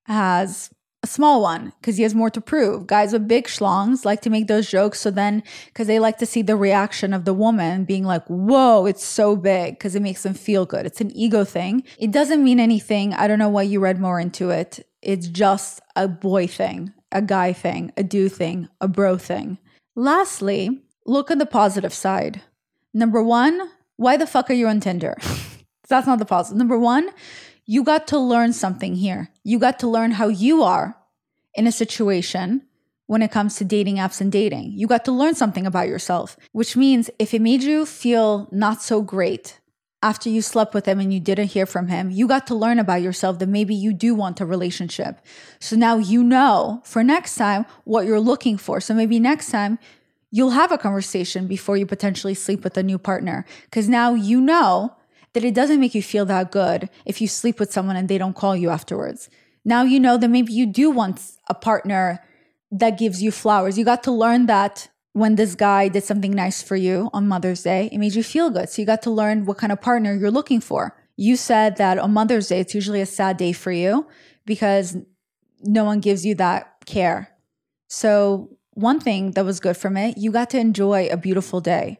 has 0.05 0.69
a 1.03 1.07
small 1.07 1.41
one 1.41 1.73
because 1.79 1.97
he 1.97 2.03
has 2.03 2.15
more 2.15 2.29
to 2.29 2.39
prove. 2.39 2.87
Guys 2.87 3.11
with 3.11 3.27
big 3.27 3.45
schlongs 3.47 4.05
like 4.05 4.21
to 4.21 4.29
make 4.29 4.47
those 4.47 4.69
jokes. 4.69 5.01
So 5.01 5.11
then, 5.11 5.43
because 5.65 5.87
they 5.87 5.99
like 5.99 6.17
to 6.19 6.25
see 6.25 6.41
the 6.41 6.55
reaction 6.55 7.13
of 7.13 7.25
the 7.25 7.33
woman 7.33 7.83
being 7.83 8.05
like, 8.05 8.25
whoa, 8.27 8.85
it's 8.85 9.03
so 9.03 9.35
big 9.35 9.77
because 9.77 9.95
it 9.95 10.01
makes 10.01 10.23
them 10.23 10.33
feel 10.33 10.65
good. 10.65 10.85
It's 10.85 11.01
an 11.01 11.11
ego 11.11 11.43
thing. 11.43 11.83
It 11.99 12.11
doesn't 12.11 12.43
mean 12.43 12.59
anything. 12.59 13.13
I 13.13 13.27
don't 13.27 13.39
know 13.39 13.49
why 13.49 13.63
you 13.63 13.81
read 13.81 13.99
more 13.99 14.19
into 14.19 14.49
it. 14.49 14.87
It's 15.01 15.27
just 15.27 15.81
a 15.97 16.07
boy 16.07 16.47
thing 16.47 16.93
a 17.13 17.21
guy 17.21 17.53
thing, 17.53 17.91
a 17.95 18.03
do 18.03 18.27
thing, 18.27 18.67
a 18.81 18.87
bro 18.87 19.17
thing. 19.17 19.57
Lastly, 19.95 20.81
look 21.05 21.31
at 21.31 21.39
the 21.39 21.45
positive 21.45 21.93
side. 21.93 22.41
Number 22.93 23.23
one, 23.23 23.69
why 23.95 24.17
the 24.17 24.27
fuck 24.27 24.49
are 24.49 24.53
you 24.53 24.67
on 24.67 24.79
Tinder? 24.79 25.17
That's 25.87 26.07
not 26.07 26.19
the 26.19 26.25
positive. 26.25 26.57
Number 26.57 26.77
one, 26.77 27.09
you 27.65 27.83
got 27.83 28.07
to 28.07 28.19
learn 28.19 28.53
something 28.53 28.95
here. 28.95 29.29
You 29.43 29.59
got 29.59 29.79
to 29.79 29.87
learn 29.87 30.11
how 30.11 30.27
you 30.27 30.63
are 30.63 30.97
in 31.53 31.67
a 31.67 31.71
situation 31.71 32.63
when 33.05 33.21
it 33.21 33.31
comes 33.31 33.55
to 33.57 33.65
dating 33.65 33.97
apps 33.97 34.21
and 34.21 34.31
dating. 34.31 34.71
You 34.73 34.87
got 34.87 35.05
to 35.05 35.11
learn 35.11 35.35
something 35.35 35.67
about 35.67 35.87
yourself, 35.87 36.37
which 36.51 36.75
means 36.75 37.09
if 37.19 37.33
it 37.33 37.41
made 37.41 37.63
you 37.63 37.85
feel 37.85 38.47
not 38.51 38.81
so 38.81 39.01
great 39.01 39.59
after 40.03 40.29
you 40.29 40.41
slept 40.41 40.73
with 40.73 40.85
him 40.85 40.99
and 40.99 41.13
you 41.13 41.19
didn't 41.19 41.47
hear 41.47 41.65
from 41.65 41.87
him, 41.87 42.11
you 42.11 42.27
got 42.27 42.45
to 42.47 42.55
learn 42.55 42.77
about 42.77 43.01
yourself 43.01 43.39
that 43.39 43.47
maybe 43.47 43.73
you 43.73 43.93
do 43.93 44.13
want 44.13 44.41
a 44.41 44.45
relationship. 44.45 45.19
So 45.59 45.77
now 45.77 45.97
you 45.97 46.23
know 46.23 46.81
for 46.83 47.03
next 47.03 47.35
time 47.35 47.65
what 47.85 48.05
you're 48.05 48.19
looking 48.19 48.57
for. 48.57 48.81
So 48.81 48.93
maybe 48.93 49.19
next 49.19 49.49
time 49.49 49.79
you'll 50.29 50.51
have 50.51 50.73
a 50.73 50.77
conversation 50.77 51.47
before 51.47 51.77
you 51.77 51.85
potentially 51.85 52.33
sleep 52.33 52.65
with 52.65 52.77
a 52.77 52.83
new 52.83 52.97
partner 52.97 53.45
because 53.63 53.87
now 53.87 54.13
you 54.13 54.41
know 54.41 54.93
that 55.31 55.45
it 55.45 55.55
doesn't 55.55 55.79
make 55.79 55.95
you 55.95 56.03
feel 56.03 56.25
that 56.25 56.51
good 56.51 56.89
if 57.05 57.21
you 57.21 57.27
sleep 57.27 57.59
with 57.59 57.71
someone 57.71 57.95
and 57.95 58.09
they 58.09 58.17
don't 58.17 58.35
call 58.35 58.55
you 58.55 58.69
afterwards. 58.69 59.29
Now 59.63 59.83
you 59.83 59.99
know 60.01 60.17
that 60.17 60.27
maybe 60.27 60.51
you 60.51 60.65
do 60.65 60.91
want 60.91 61.21
a 61.47 61.53
partner 61.53 62.21
that 62.71 62.97
gives 62.97 63.23
you 63.23 63.31
flowers. 63.31 63.77
You 63.77 63.85
got 63.85 64.03
to 64.03 64.11
learn 64.11 64.47
that 64.47 64.89
when 65.13 65.35
this 65.35 65.55
guy 65.55 65.87
did 65.87 66.03
something 66.03 66.31
nice 66.31 66.61
for 66.61 66.75
you 66.75 67.09
on 67.13 67.27
Mother's 67.27 67.63
Day, 67.63 67.87
it 67.91 67.97
made 67.99 68.15
you 68.15 68.23
feel 68.23 68.49
good. 68.49 68.69
So 68.69 68.81
you 68.81 68.85
got 68.85 69.03
to 69.03 69.11
learn 69.11 69.45
what 69.45 69.57
kind 69.57 69.71
of 69.71 69.79
partner 69.79 70.13
you're 70.13 70.31
looking 70.31 70.59
for. 70.59 70.97
You 71.15 71.35
said 71.35 71.77
that 71.77 71.99
on 71.99 72.11
Mother's 72.11 72.47
Day, 72.47 72.59
it's 72.59 72.73
usually 72.73 73.01
a 73.01 73.05
sad 73.05 73.37
day 73.37 73.53
for 73.53 73.71
you 73.71 74.07
because 74.45 74.97
no 75.61 75.83
one 75.83 75.99
gives 75.99 76.25
you 76.25 76.33
that 76.35 76.85
care. 76.85 77.29
So, 77.87 78.57
one 78.71 78.99
thing 78.99 79.31
that 79.31 79.45
was 79.45 79.59
good 79.59 79.77
from 79.77 79.97
it, 79.97 80.17
you 80.17 80.31
got 80.31 80.49
to 80.49 80.57
enjoy 80.57 81.07
a 81.11 81.17
beautiful 81.17 81.61
day. 81.61 81.99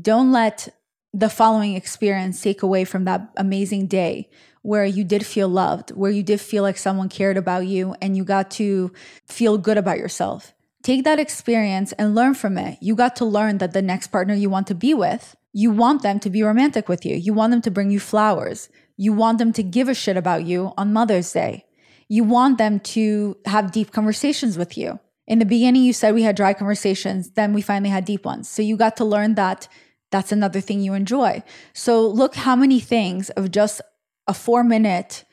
Don't 0.00 0.30
let 0.30 0.68
the 1.12 1.28
following 1.28 1.74
experience 1.74 2.40
take 2.40 2.62
away 2.62 2.84
from 2.84 3.04
that 3.06 3.32
amazing 3.36 3.88
day 3.88 4.30
where 4.62 4.84
you 4.84 5.02
did 5.02 5.26
feel 5.26 5.48
loved, 5.48 5.90
where 5.90 6.10
you 6.12 6.22
did 6.22 6.40
feel 6.40 6.62
like 6.62 6.78
someone 6.78 7.08
cared 7.08 7.36
about 7.36 7.66
you 7.66 7.96
and 8.00 8.16
you 8.16 8.22
got 8.22 8.52
to 8.52 8.92
feel 9.26 9.58
good 9.58 9.78
about 9.78 9.98
yourself. 9.98 10.54
Take 10.86 11.02
that 11.02 11.18
experience 11.18 11.90
and 11.94 12.14
learn 12.14 12.34
from 12.34 12.56
it. 12.56 12.78
You 12.80 12.94
got 12.94 13.16
to 13.16 13.24
learn 13.24 13.58
that 13.58 13.72
the 13.72 13.82
next 13.82 14.12
partner 14.12 14.34
you 14.34 14.48
want 14.48 14.68
to 14.68 14.74
be 14.76 14.94
with, 14.94 15.34
you 15.52 15.72
want 15.72 16.02
them 16.02 16.20
to 16.20 16.30
be 16.30 16.44
romantic 16.44 16.88
with 16.88 17.04
you. 17.04 17.16
You 17.16 17.34
want 17.34 17.50
them 17.50 17.60
to 17.62 17.72
bring 17.72 17.90
you 17.90 17.98
flowers. 17.98 18.68
You 18.96 19.12
want 19.12 19.38
them 19.38 19.52
to 19.54 19.64
give 19.64 19.88
a 19.88 19.94
shit 19.94 20.16
about 20.16 20.44
you 20.44 20.72
on 20.76 20.92
Mother's 20.92 21.32
Day. 21.32 21.64
You 22.06 22.22
want 22.22 22.58
them 22.58 22.78
to 22.94 23.36
have 23.46 23.72
deep 23.72 23.90
conversations 23.90 24.56
with 24.56 24.78
you. 24.78 25.00
In 25.26 25.40
the 25.40 25.44
beginning, 25.44 25.82
you 25.82 25.92
said 25.92 26.14
we 26.14 26.22
had 26.22 26.36
dry 26.36 26.54
conversations, 26.54 27.30
then 27.30 27.52
we 27.52 27.62
finally 27.62 27.90
had 27.90 28.04
deep 28.04 28.24
ones. 28.24 28.48
So 28.48 28.62
you 28.62 28.76
got 28.76 28.96
to 28.98 29.04
learn 29.04 29.34
that 29.34 29.66
that's 30.12 30.30
another 30.30 30.60
thing 30.60 30.82
you 30.82 30.94
enjoy. 30.94 31.42
So 31.72 32.06
look 32.06 32.36
how 32.36 32.54
many 32.54 32.78
things 32.78 33.28
of 33.30 33.50
just 33.50 33.80
a 34.28 34.34
four 34.34 34.62
minute 34.62 35.24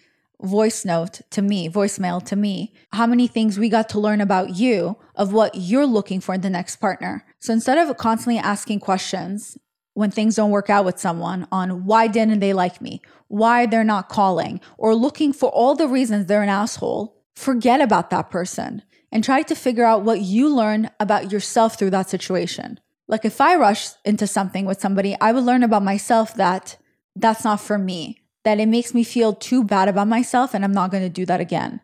voice 0.44 0.84
note 0.84 1.22
to 1.32 1.42
me, 1.42 1.70
voicemail 1.70 2.24
to 2.26 2.36
me, 2.36 2.74
how 2.92 3.08
many 3.08 3.28
things 3.28 3.58
we 3.58 3.70
got 3.70 3.90
to 3.90 4.00
learn 4.00 4.22
about 4.22 4.56
you 4.56 4.98
of 5.16 5.34
what 5.34 5.56
you're 5.56 5.86
looking 5.86 6.20
for 6.20 6.36
in 6.36 6.42
the 6.42 6.50
next 6.50 6.78
partner. 6.78 7.26
So 7.40 7.54
instead 7.54 7.78
of 7.78 7.96
constantly 7.98 8.40
asking 8.40 8.82
questions 8.82 9.58
when 9.94 10.12
things 10.12 10.36
don't 10.36 10.52
work 10.52 10.70
out 10.70 10.86
with 10.86 11.00
someone 11.00 11.48
on 11.52 11.86
why 11.86 12.08
didn't 12.08 12.40
they 12.40 12.54
like 12.54 12.82
me, 12.82 13.02
why 13.28 13.66
they're 13.66 13.84
not 13.84 14.10
calling, 14.10 14.60
or 14.78 14.96
looking 14.96 15.34
for 15.34 15.50
all 15.50 15.76
the 15.76 15.88
reasons 15.88 16.26
they're 16.26 16.44
an 16.44 16.50
asshole, 16.50 17.22
forget 17.36 17.80
about 17.80 18.10
that 18.10 18.30
person 18.30 18.82
and 19.12 19.24
try 19.24 19.44
to 19.44 19.56
figure 19.56 19.86
out 19.86 20.04
what 20.04 20.22
you 20.22 20.54
learn 20.54 20.90
about 21.00 21.32
yourself 21.32 21.78
through 21.78 21.92
that 21.92 22.10
situation. 22.10 22.80
Like 23.08 23.26
if 23.26 23.40
I 23.40 23.56
rush 23.56 23.90
into 24.04 24.28
something 24.28 24.66
with 24.66 24.82
somebody, 24.82 25.16
I 25.22 25.32
would 25.32 25.44
learn 25.44 25.64
about 25.64 25.84
myself 25.84 26.36
that 26.36 26.78
that's 27.16 27.44
not 27.44 27.62
for 27.62 27.78
me 27.78 28.23
that 28.44 28.60
it 28.60 28.68
makes 28.68 28.94
me 28.94 29.04
feel 29.04 29.34
too 29.34 29.64
bad 29.64 29.88
about 29.88 30.08
myself 30.08 30.54
and 30.54 30.64
I'm 30.64 30.74
not 30.74 30.92
going 30.92 31.04
to 31.04 31.10
do 31.10 31.26
that 31.26 31.40
again. 31.40 31.82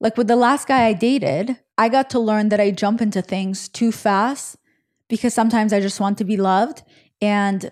Like 0.00 0.16
with 0.16 0.28
the 0.28 0.36
last 0.36 0.68
guy 0.68 0.86
I 0.86 0.92
dated, 0.92 1.58
I 1.76 1.88
got 1.88 2.10
to 2.10 2.18
learn 2.18 2.48
that 2.50 2.60
I 2.60 2.70
jump 2.70 3.00
into 3.00 3.22
things 3.22 3.68
too 3.68 3.92
fast 3.92 4.56
because 5.08 5.34
sometimes 5.34 5.72
I 5.72 5.80
just 5.80 6.00
want 6.00 6.18
to 6.18 6.24
be 6.24 6.36
loved 6.36 6.82
and 7.20 7.70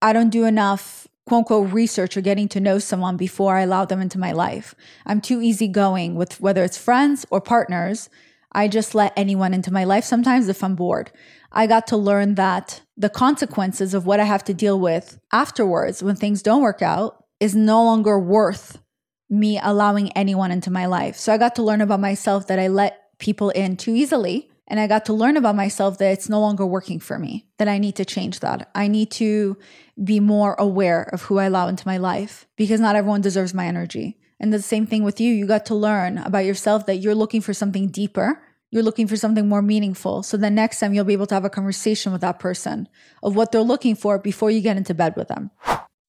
I 0.00 0.12
don't 0.12 0.30
do 0.30 0.44
enough 0.44 1.06
quote 1.26 1.38
unquote 1.38 1.72
research 1.72 2.16
or 2.16 2.20
getting 2.20 2.48
to 2.48 2.60
know 2.60 2.78
someone 2.78 3.16
before 3.16 3.56
I 3.56 3.62
allow 3.62 3.84
them 3.84 4.00
into 4.00 4.18
my 4.18 4.32
life. 4.32 4.74
I'm 5.06 5.20
too 5.20 5.40
easygoing 5.40 6.16
with 6.16 6.40
whether 6.40 6.64
it's 6.64 6.78
friends 6.78 7.24
or 7.30 7.40
partners. 7.40 8.10
I 8.52 8.68
just 8.68 8.94
let 8.94 9.12
anyone 9.16 9.54
into 9.54 9.72
my 9.72 9.84
life 9.84 10.04
sometimes 10.04 10.48
if 10.48 10.62
I'm 10.62 10.74
bored. 10.74 11.10
I 11.52 11.66
got 11.66 11.86
to 11.88 11.96
learn 11.96 12.34
that 12.34 12.82
the 12.96 13.08
consequences 13.08 13.94
of 13.94 14.04
what 14.04 14.20
I 14.20 14.24
have 14.24 14.44
to 14.44 14.54
deal 14.54 14.78
with 14.80 15.20
afterwards 15.32 16.02
when 16.02 16.16
things 16.16 16.42
don't 16.42 16.62
work 16.62 16.82
out 16.82 17.21
is 17.42 17.56
no 17.56 17.82
longer 17.82 18.16
worth 18.20 18.78
me 19.28 19.58
allowing 19.60 20.12
anyone 20.12 20.52
into 20.52 20.70
my 20.70 20.86
life. 20.86 21.16
So 21.16 21.32
I 21.32 21.38
got 21.38 21.56
to 21.56 21.62
learn 21.62 21.80
about 21.80 21.98
myself 21.98 22.46
that 22.46 22.60
I 22.60 22.68
let 22.68 23.18
people 23.18 23.50
in 23.50 23.76
too 23.76 23.96
easily. 23.96 24.48
And 24.68 24.78
I 24.78 24.86
got 24.86 25.06
to 25.06 25.12
learn 25.12 25.36
about 25.36 25.56
myself 25.56 25.98
that 25.98 26.12
it's 26.12 26.28
no 26.28 26.38
longer 26.38 26.64
working 26.64 27.00
for 27.00 27.18
me, 27.18 27.48
that 27.58 27.66
I 27.66 27.78
need 27.78 27.96
to 27.96 28.04
change 28.04 28.38
that. 28.40 28.70
I 28.76 28.86
need 28.86 29.10
to 29.12 29.58
be 30.02 30.20
more 30.20 30.54
aware 30.54 31.02
of 31.02 31.22
who 31.22 31.38
I 31.38 31.46
allow 31.46 31.66
into 31.66 31.86
my 31.86 31.96
life 31.96 32.46
because 32.56 32.80
not 32.80 32.94
everyone 32.94 33.22
deserves 33.22 33.52
my 33.52 33.66
energy. 33.66 34.18
And 34.38 34.52
the 34.52 34.62
same 34.62 34.86
thing 34.86 35.02
with 35.02 35.20
you. 35.20 35.34
You 35.34 35.46
got 35.48 35.66
to 35.66 35.74
learn 35.74 36.18
about 36.18 36.44
yourself 36.44 36.86
that 36.86 36.98
you're 36.98 37.16
looking 37.16 37.40
for 37.40 37.52
something 37.52 37.88
deeper. 37.88 38.40
You're 38.70 38.84
looking 38.84 39.08
for 39.08 39.16
something 39.16 39.48
more 39.48 39.62
meaningful. 39.62 40.22
So 40.22 40.36
the 40.36 40.48
next 40.48 40.78
time 40.78 40.94
you'll 40.94 41.04
be 41.04 41.12
able 41.12 41.26
to 41.26 41.34
have 41.34 41.44
a 41.44 41.50
conversation 41.50 42.12
with 42.12 42.20
that 42.20 42.38
person 42.38 42.88
of 43.20 43.34
what 43.34 43.50
they're 43.50 43.62
looking 43.62 43.96
for 43.96 44.16
before 44.20 44.52
you 44.52 44.60
get 44.60 44.76
into 44.76 44.94
bed 44.94 45.14
with 45.16 45.26
them 45.26 45.50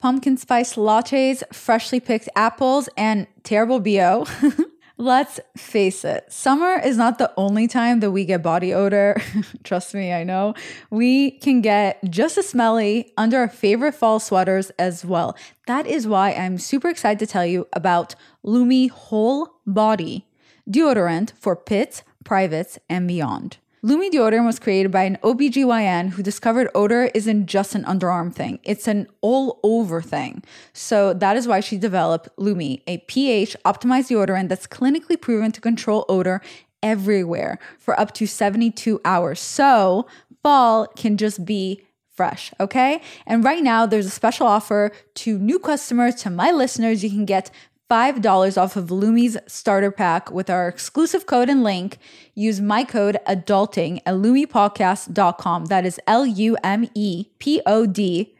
pumpkin 0.04 0.36
spice 0.36 0.76
lattes, 0.76 1.42
freshly 1.54 2.02
picked 2.02 2.28
apples, 2.36 2.90
and 2.98 3.26
terrible 3.44 3.80
BO. 3.80 4.28
Let's 4.98 5.40
face 5.56 6.04
it, 6.04 6.30
summer 6.30 6.78
is 6.84 6.98
not 6.98 7.20
the 7.20 7.32
only 7.38 7.70
time 7.70 8.02
that 8.02 8.12
we 8.12 8.26
get 8.26 8.44
body 8.44 8.74
odor. 8.74 9.22
Trust 9.64 9.94
me, 9.94 10.12
I 10.12 10.26
know. 10.26 10.56
We 10.90 11.32
can 11.32 11.62
get 11.62 12.04
just 12.10 12.38
as 12.38 12.50
smelly 12.50 13.14
under 13.16 13.38
our 13.38 13.48
favorite 13.48 13.96
fall 13.96 14.20
sweaters 14.20 14.72
as 14.72 15.06
well. 15.06 15.38
That 15.68 15.88
is 15.88 16.06
why 16.06 16.34
I'm 16.34 16.58
super 16.58 16.90
excited 16.90 17.20
to 17.20 17.26
tell 17.26 17.46
you 17.46 17.70
about 17.72 18.14
Lume 18.44 18.90
Whole 18.90 19.56
Body 19.66 20.28
deodorant 20.70 21.32
for 21.40 21.56
pits, 21.56 22.04
privates, 22.26 22.78
and 22.90 23.08
beyond. 23.08 23.58
Lume 23.86 24.10
deodorant 24.10 24.46
was 24.46 24.60
created 24.60 24.94
by 24.94 25.04
an 25.04 25.18
OBGYN 25.24 26.12
who 26.12 26.24
discovered 26.24 26.70
odor 26.74 27.12
isn't 27.14 27.48
just 27.48 27.76
an 27.76 27.84
underarm 27.84 28.34
thing, 28.34 28.58
it's 28.64 28.88
an 28.88 29.08
all 29.20 29.60
over 29.62 30.02
thing. 30.02 30.42
So 30.72 31.14
that 31.16 31.36
is 31.36 31.50
why 31.50 31.60
she 31.60 31.78
developed 31.78 32.30
Lume, 32.38 32.80
a 32.88 33.00
pH 33.08 33.58
optimized 33.66 34.10
deodorant 34.10 34.48
that's 34.48 34.68
clinically 34.68 35.20
proven 35.20 35.52
to 35.52 35.60
control 35.60 36.06
odor 36.08 36.42
everywhere 36.82 37.60
for 37.78 38.00
up 38.00 38.14
to 38.14 38.26
72 38.26 39.02
hours. 39.04 39.42
So 39.42 40.08
fall 40.42 40.88
can 40.88 41.18
just 41.18 41.44
be 41.44 41.84
fresh, 42.16 42.54
okay? 42.62 43.02
And 43.26 43.44
right 43.44 43.64
now, 43.64 43.86
there's 43.86 44.06
a 44.06 44.12
special 44.12 44.48
offer 44.48 44.94
to 45.16 45.38
new 45.38 45.60
customers, 45.60 46.16
to 46.22 46.30
my 46.30 46.52
listeners. 46.52 47.04
You 47.04 47.10
can 47.10 47.26
get 47.26 47.52
$5 47.94 48.60
off 48.60 48.76
of 48.76 48.90
Lume's 48.90 49.38
starter 49.46 49.92
pack 49.92 50.32
with 50.32 50.50
our 50.50 50.68
exclusive 50.68 51.28
code 51.28 51.48
and 51.48 51.64
link. 51.64 52.00
Use 52.34 52.60
my 52.60 52.84
code 52.84 53.20
adulting 53.28 53.98
at 54.08 54.16
lumepodcast.com. 54.16 55.66
That 55.66 55.86
is 55.86 56.00
L 56.08 56.26
U 56.26 56.58
M 56.64 56.90
E 56.96 57.26
P 57.38 57.62
O 57.68 57.86
D 57.86 58.34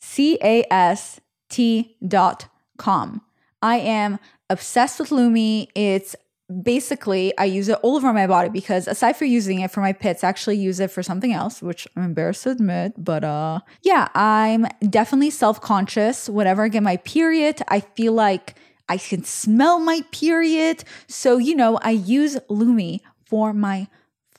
C 0.00 0.38
A 0.42 0.64
S 0.72 1.20
T 1.48 1.96
dot 2.04 2.48
com. 2.78 3.20
I 3.62 3.76
am 3.76 4.18
obsessed 4.50 4.98
with 4.98 5.12
Lume. 5.12 5.68
It's 5.76 6.16
basically 6.62 7.36
I 7.38 7.44
use 7.44 7.68
it 7.68 7.78
all 7.84 7.94
over 7.94 8.12
my 8.12 8.26
body 8.26 8.48
because 8.48 8.88
aside 8.88 9.16
for 9.16 9.24
using 9.24 9.60
it 9.60 9.70
for 9.70 9.82
my 9.82 9.92
pits, 9.92 10.24
I 10.24 10.28
actually 10.28 10.56
use 10.56 10.80
it 10.80 10.90
for 10.90 11.04
something 11.04 11.32
else, 11.32 11.62
which 11.62 11.86
I'm 11.96 12.02
embarrassed 12.02 12.42
to 12.42 12.50
admit. 12.50 12.94
But 12.96 13.22
uh 13.22 13.60
yeah, 13.82 14.08
I'm 14.16 14.66
definitely 14.90 15.30
self-conscious. 15.30 16.28
Whenever 16.28 16.64
I 16.64 16.68
get 16.68 16.82
my 16.82 16.96
period, 16.96 17.62
I 17.68 17.78
feel 17.78 18.12
like 18.12 18.56
I 18.88 18.98
can 18.98 19.24
smell 19.24 19.78
my 19.78 20.02
period. 20.12 20.84
So, 21.06 21.38
you 21.38 21.54
know, 21.54 21.78
I 21.82 21.90
use 21.90 22.38
Lume 22.48 23.00
for 23.24 23.52
my 23.52 23.88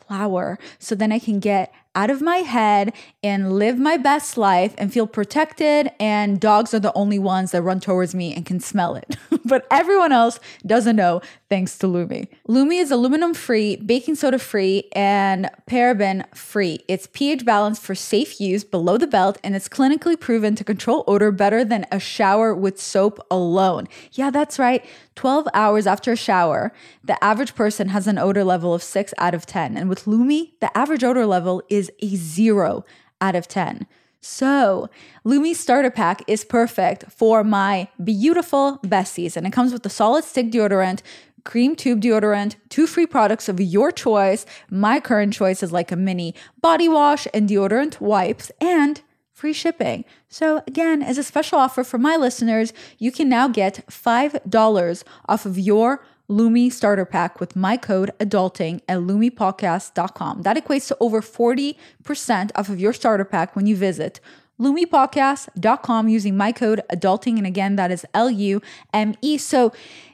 flower 0.07 0.57
so 0.79 0.95
then 0.95 1.12
I 1.12 1.19
can 1.19 1.39
get 1.39 1.73
out 1.93 2.10
of 2.12 2.21
my 2.21 2.38
head 2.38 2.93
and 3.23 3.53
live 3.53 3.77
my 3.79 3.97
best 3.97 4.38
life 4.38 4.75
and 4.77 4.93
feel 4.93 5.07
protected. 5.07 5.91
And 5.99 6.39
dogs 6.39 6.73
are 6.73 6.79
the 6.79 6.93
only 6.93 7.17
ones 7.17 7.51
that 7.51 7.63
run 7.63 7.79
towards 7.79 8.13
me 8.13 8.33
and 8.33 8.45
can 8.45 8.60
smell 8.60 8.95
it. 8.95 9.17
but 9.45 9.65
everyone 9.71 10.12
else 10.12 10.39
doesn't 10.65 10.95
know 10.95 11.21
thanks 11.49 11.77
to 11.77 11.88
Lume. 11.88 12.27
Lume 12.47 12.73
is 12.73 12.91
aluminum 12.91 13.33
free, 13.33 13.75
baking 13.77 14.15
soda 14.15 14.39
free, 14.39 14.89
and 14.93 15.49
paraben 15.69 16.25
free. 16.36 16.79
It's 16.88 17.07
pH 17.12 17.45
balanced 17.45 17.81
for 17.81 17.95
safe 17.95 18.39
use 18.39 18.63
below 18.63 18.97
the 18.97 19.07
belt, 19.07 19.38
and 19.43 19.55
it's 19.55 19.69
clinically 19.69 20.19
proven 20.19 20.55
to 20.55 20.63
control 20.63 21.03
odor 21.07 21.31
better 21.31 21.63
than 21.63 21.86
a 21.91 21.99
shower 21.99 22.53
with 22.53 22.79
soap 22.79 23.19
alone. 23.31 23.88
Yeah, 24.13 24.29
that's 24.29 24.60
right. 24.60 24.86
12 25.15 25.47
hours 25.53 25.88
after 25.88 26.12
a 26.12 26.17
shower, 26.17 26.73
the 27.03 27.21
average 27.23 27.55
person 27.55 27.89
has 27.89 28.07
an 28.07 28.17
odor 28.17 28.43
level 28.43 28.73
of 28.73 28.83
6 28.83 29.13
out 29.17 29.33
of 29.33 29.45
10. 29.45 29.77
And 29.77 29.89
with 29.89 30.07
Lume, 30.07 30.49
the 30.60 30.75
average 30.77 31.03
odor 31.03 31.25
level 31.25 31.63
is 31.69 31.91
a 32.01 32.15
0 32.15 32.86
out 33.21 33.36
of 33.36 33.47
10. 33.47 33.88
So, 34.19 34.89
Lume 35.23 35.53
Starter 35.53 35.91
Pack 35.91 36.23
is 36.27 36.43
perfect 36.43 37.05
for 37.12 37.43
my 37.43 37.88
beautiful 38.03 38.79
besties, 38.79 39.38
and 39.38 39.45
it 39.45 39.53
comes 39.53 39.71
with 39.71 39.86
a 39.86 39.89
solid 39.89 40.23
stick 40.23 40.51
deodorant, 40.51 41.01
cream 41.47 41.75
tube 41.75 42.01
deodorant, 42.01 42.57
two 42.69 42.86
free 42.86 43.07
products 43.07 43.49
of 43.49 43.60
your 43.60 43.91
choice. 43.91 44.45
My 44.69 44.99
current 44.99 45.33
choice 45.33 45.63
is 45.63 45.71
like 45.71 45.91
a 45.91 45.95
mini 45.95 46.36
body 46.62 46.89
wash 46.89 47.25
and 47.33 47.49
deodorant 47.49 47.99
wipes, 47.99 48.51
and 48.62 49.01
free 49.31 49.53
shipping. 49.53 50.03
So, 50.27 50.62
again, 50.67 51.01
as 51.01 51.17
a 51.17 51.23
special 51.23 51.57
offer 51.57 51.83
for 51.83 51.97
my 51.97 52.17
listeners, 52.17 52.73
you 52.97 53.12
can 53.12 53.29
now 53.29 53.47
get 53.47 53.86
$5 53.88 55.03
off 55.29 55.45
of 55.45 55.57
your 55.57 56.03
Lume 56.29 56.69
starter 56.69 57.05
pack 57.05 57.39
with 57.39 57.55
my 57.55 57.77
code 57.77 58.12
adulting 58.19 58.81
at 58.89 58.99
lumepodcast.com. 58.99 60.41
That 60.41 60.57
equates 60.57 60.88
to 60.89 60.97
over 60.99 61.21
40% 61.21 61.77
off 62.55 62.67
of 62.67 62.81
your 62.81 62.91
starter 62.91 63.23
pack 63.23 63.55
when 63.55 63.65
you 63.65 63.77
visit 63.77 64.19
lumepodcast.com 64.60 66.10
using 66.10 66.36
my 66.36 66.51
code 66.51 66.81
adulting. 66.91 67.38
And 67.38 67.47
again, 67.47 67.75
that 67.75 67.91
is 67.91 68.05
L 68.13 68.29
U 68.29 68.62
M 68.93 69.13
E. 69.21 69.38
So 69.38 69.71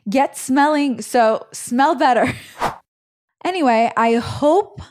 get 0.10 0.38
smelling, 0.38 1.02
so 1.02 1.48
smell 1.52 1.96
better. 1.96 2.34
anyway, 3.46 3.92
I 3.98 4.16
hope 4.16 4.82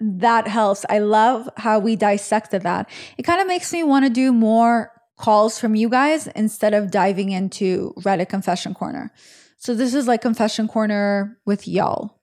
that 0.00 0.48
helps. 0.48 0.84
I 0.88 0.98
love 0.98 1.48
how 1.56 1.78
we 1.78 1.96
dissected 1.96 2.62
that. 2.62 2.88
It 3.18 3.22
kind 3.22 3.40
of 3.40 3.46
makes 3.46 3.72
me 3.72 3.82
want 3.82 4.04
to 4.06 4.10
do 4.10 4.32
more 4.32 4.92
calls 5.18 5.58
from 5.58 5.74
you 5.74 5.88
guys 5.88 6.26
instead 6.28 6.72
of 6.72 6.90
diving 6.90 7.30
into 7.30 7.92
Reddit 7.98 8.28
Confession 8.28 8.74
Corner. 8.74 9.12
So 9.58 9.74
this 9.74 9.94
is 9.94 10.08
like 10.08 10.22
Confession 10.22 10.66
Corner 10.66 11.38
with 11.44 11.68
y'all. 11.68 12.18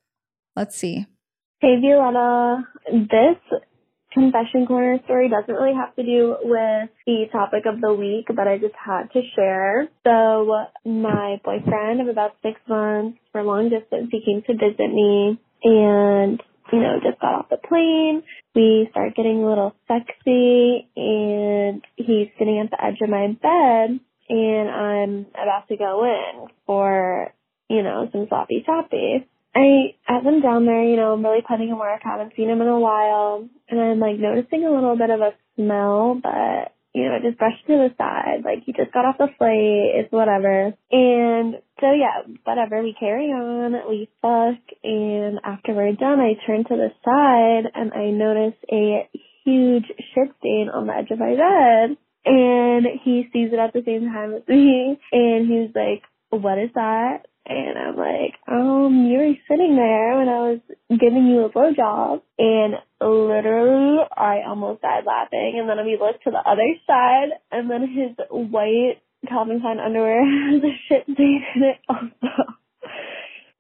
Let's 0.56 0.76
see. 0.76 1.06
Hey 1.60 1.80
Violetta, 1.80 2.64
this 2.92 3.60
Confession 4.14 4.66
Corner 4.66 5.00
story 5.04 5.30
doesn't 5.30 5.54
really 5.54 5.76
have 5.76 5.96
to 5.96 6.04
do 6.04 6.38
with 6.44 6.90
the 7.06 7.26
topic 7.32 7.64
of 7.66 7.82
the 7.82 7.94
week, 7.94 8.26
but 8.28 8.48
I 8.48 8.58
just 8.58 8.76
had 8.76 9.12
to 9.14 9.22
share. 9.36 9.88
So 10.06 10.66
my 10.86 11.40
boyfriend 11.44 12.02
of 12.02 12.08
about 12.08 12.36
six 12.42 12.60
months 12.68 13.20
for 13.32 13.44
long 13.44 13.70
distance, 13.70 14.10
he 14.12 14.24
came 14.26 14.42
to 14.48 14.54
visit 14.54 14.90
me 14.94 15.40
and 15.64 16.42
you 16.72 16.80
know, 16.80 17.00
just 17.02 17.20
got 17.22 17.34
off 17.34 17.50
the 17.50 17.58
plane. 17.58 18.24
We 18.56 18.88
start 18.92 19.16
getting 19.16 19.44
a 19.44 19.50
little 19.50 19.74
sexy 19.88 20.88
and 20.96 21.82
he's 21.96 22.28
sitting 22.38 22.60
at 22.60 22.72
the 22.72 22.84
edge 22.84 22.98
of 23.02 23.10
my 23.10 23.28
bed 23.28 24.00
and 24.30 24.70
I'm 24.70 25.26
about 25.32 25.68
to 25.70 25.78
go 25.78 26.04
in 26.04 26.48
for, 26.66 27.32
you 27.70 27.84
know, 27.84 28.10
some 28.12 28.26
sloppy 28.28 28.64
toppy. 28.66 29.28
I, 29.58 29.98
as 30.08 30.22
I'm 30.26 30.42
down 30.42 30.66
there, 30.66 30.84
you 30.84 30.98
know, 30.98 31.14
I'm 31.14 31.26
really 31.26 31.42
putting 31.42 31.70
in 31.70 31.78
work, 31.80 32.02
haven't 32.04 32.34
seen 32.38 32.50
him 32.50 32.62
in 32.62 32.68
a 32.68 32.80
while, 32.80 33.50
and 33.70 33.80
I'm 33.80 34.00
like 34.00 34.20
noticing 34.20 34.66
a 34.66 34.72
little 34.72 34.96
bit 34.96 35.10
of 35.10 35.20
a 35.20 35.34
smell, 35.56 36.20
but 36.22 36.78
you 36.94 37.06
know, 37.06 37.16
I 37.16 37.20
just 37.26 37.40
brush 37.40 37.58
to 37.66 37.74
the 37.74 37.90
side. 37.98 38.46
Like 38.46 38.64
he 38.66 38.74
just 38.74 38.94
got 38.94 39.06
off 39.06 39.18
the 39.18 39.34
flight, 39.38 39.98
it's 39.98 40.12
whatever. 40.12 40.74
And 40.92 41.56
so 41.82 41.94
yeah, 41.94 42.22
whatever, 42.44 42.84
we 42.84 42.96
carry 43.00 43.34
on, 43.34 43.74
we 43.90 44.10
fuck, 44.22 44.62
and 44.84 45.40
after 45.44 45.74
we're 45.74 45.94
done, 45.94 46.20
I 46.20 46.38
turn 46.46 46.64
to 46.66 46.78
the 46.78 46.90
side 47.04 47.72
and 47.74 47.94
I 47.94 48.12
notice 48.12 48.58
a 48.72 49.10
huge 49.44 49.86
shit 50.14 50.30
stain 50.40 50.70
on 50.74 50.86
the 50.86 50.94
edge 50.94 51.10
of 51.10 51.20
my 51.20 51.34
bed. 51.34 51.98
And 52.26 52.86
he 53.04 53.30
sees 53.34 53.54
it 53.54 53.60
at 53.60 53.74
the 53.74 53.84
same 53.86 54.06
time 54.12 54.34
as 54.36 54.48
me, 54.48 55.00
and 55.14 55.48
he's 55.48 55.74
like, 55.74 56.04
what 56.30 56.58
is 56.60 56.70
that? 56.76 57.26
And 57.50 57.78
I'm 57.78 57.96
like, 57.96 58.36
um, 58.48 59.08
you 59.08 59.18
were 59.20 59.34
sitting 59.48 59.78
there 59.78 60.18
when 60.18 60.28
I 60.28 60.52
was 60.52 60.60
giving 60.90 61.28
you 61.28 61.46
a 61.46 61.50
blowjob. 61.50 62.22
And 62.38 62.76
literally, 63.00 64.04
I 64.16 64.42
almost 64.46 64.82
died 64.82 65.06
laughing. 65.06 65.56
And 65.58 65.70
then 65.70 65.86
we 65.86 65.98
looked 66.00 66.26
to 66.26 66.32
the 66.32 66.44
other 66.44 66.68
side, 66.86 67.30
and 67.52 67.72
then 67.72 67.88
his 67.88 68.18
white 68.30 69.00
Calvin 69.28 69.62
Klein 69.62 69.80
underwear 69.80 70.26
has 70.52 70.62
a 70.62 70.76
shit 70.88 71.04
stain 71.04 71.44
in 71.56 71.64
it 71.64 71.78
also. 71.88 72.52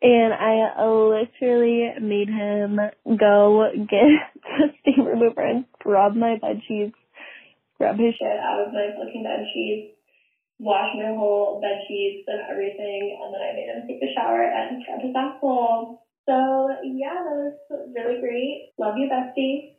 And 0.01 0.33
I 0.33 0.83
literally 0.83 1.89
made 2.01 2.27
him 2.27 2.79
go 3.17 3.71
get 3.73 4.03
the 4.43 4.67
steam 4.81 5.05
remover 5.05 5.41
and 5.41 5.65
scrub 5.79 6.15
my 6.15 6.37
bed 6.37 6.61
sheets, 6.67 6.95
scrub 7.75 7.97
his 7.97 8.13
shit 8.19 8.27
out 8.27 8.67
of 8.67 8.73
my 8.73 8.89
fucking 8.99 9.23
bed 9.23 9.47
sheets 9.53 9.96
wash 10.59 10.89
my 10.95 11.15
whole 11.15 11.61
bed 11.61 11.81
sheets 11.87 12.25
and 12.27 12.41
everything, 12.49 13.19
and 13.21 13.33
then 13.33 13.41
I 13.41 13.53
made 13.53 13.69
him 13.69 13.87
take 13.87 14.01
a 14.01 14.13
shower 14.13 14.43
and 14.43 14.83
scrub 14.83 15.01
his 15.01 15.15
asshole. 15.15 16.03
So 16.27 16.69
yeah, 16.83 17.13
that 17.13 17.35
was 17.35 17.53
really 17.95 18.19
great. 18.19 18.73
Love 18.77 18.95
you, 18.97 19.09
bestie. 19.09 19.75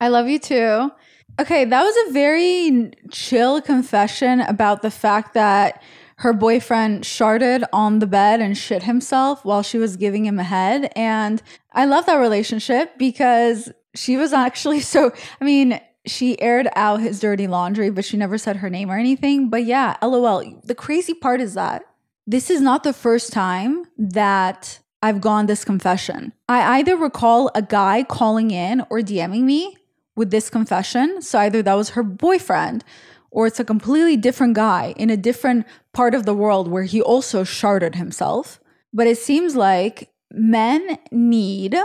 I 0.00 0.08
love 0.08 0.28
you 0.28 0.38
too. 0.38 0.92
Okay, 1.40 1.64
that 1.64 1.82
was 1.82 2.08
a 2.08 2.12
very 2.12 2.92
chill 3.10 3.60
confession 3.60 4.40
about 4.40 4.82
the 4.82 4.90
fact 4.90 5.34
that 5.34 5.82
her 6.18 6.32
boyfriend 6.32 7.04
sharded 7.04 7.64
on 7.72 8.00
the 8.00 8.06
bed 8.06 8.40
and 8.40 8.58
shit 8.58 8.82
himself 8.82 9.44
while 9.44 9.62
she 9.62 9.78
was 9.78 9.96
giving 9.96 10.26
him 10.26 10.38
a 10.38 10.44
head. 10.44 10.92
And 10.96 11.40
I 11.72 11.84
love 11.84 12.06
that 12.06 12.16
relationship 12.16 12.98
because 12.98 13.70
she 13.94 14.16
was 14.16 14.32
actually 14.32 14.80
so, 14.94 15.12
I 15.40 15.44
mean, 15.44 15.80
she 16.08 16.40
aired 16.40 16.68
out 16.74 17.00
his 17.00 17.20
dirty 17.20 17.46
laundry, 17.46 17.90
but 17.90 18.04
she 18.04 18.16
never 18.16 18.38
said 18.38 18.56
her 18.56 18.70
name 18.70 18.90
or 18.90 18.98
anything. 18.98 19.48
But 19.48 19.64
yeah, 19.64 19.96
lol. 20.02 20.60
The 20.64 20.74
crazy 20.74 21.14
part 21.14 21.40
is 21.40 21.54
that 21.54 21.82
this 22.26 22.50
is 22.50 22.60
not 22.60 22.84
the 22.84 22.92
first 22.92 23.32
time 23.32 23.84
that 23.96 24.80
I've 25.02 25.20
gone 25.20 25.46
this 25.46 25.64
confession. 25.64 26.32
I 26.48 26.78
either 26.78 26.96
recall 26.96 27.50
a 27.54 27.62
guy 27.62 28.02
calling 28.02 28.50
in 28.50 28.82
or 28.90 28.98
DMing 28.98 29.42
me 29.42 29.76
with 30.16 30.30
this 30.30 30.50
confession. 30.50 31.22
So 31.22 31.38
either 31.38 31.62
that 31.62 31.74
was 31.74 31.90
her 31.90 32.02
boyfriend 32.02 32.84
or 33.30 33.46
it's 33.46 33.60
a 33.60 33.64
completely 33.64 34.16
different 34.16 34.54
guy 34.54 34.94
in 34.96 35.10
a 35.10 35.16
different 35.16 35.66
part 35.92 36.14
of 36.14 36.26
the 36.26 36.34
world 36.34 36.68
where 36.68 36.84
he 36.84 37.00
also 37.00 37.44
sharded 37.44 37.94
himself. 37.94 38.60
But 38.92 39.06
it 39.06 39.18
seems 39.18 39.54
like 39.54 40.10
men 40.32 40.98
need 41.10 41.76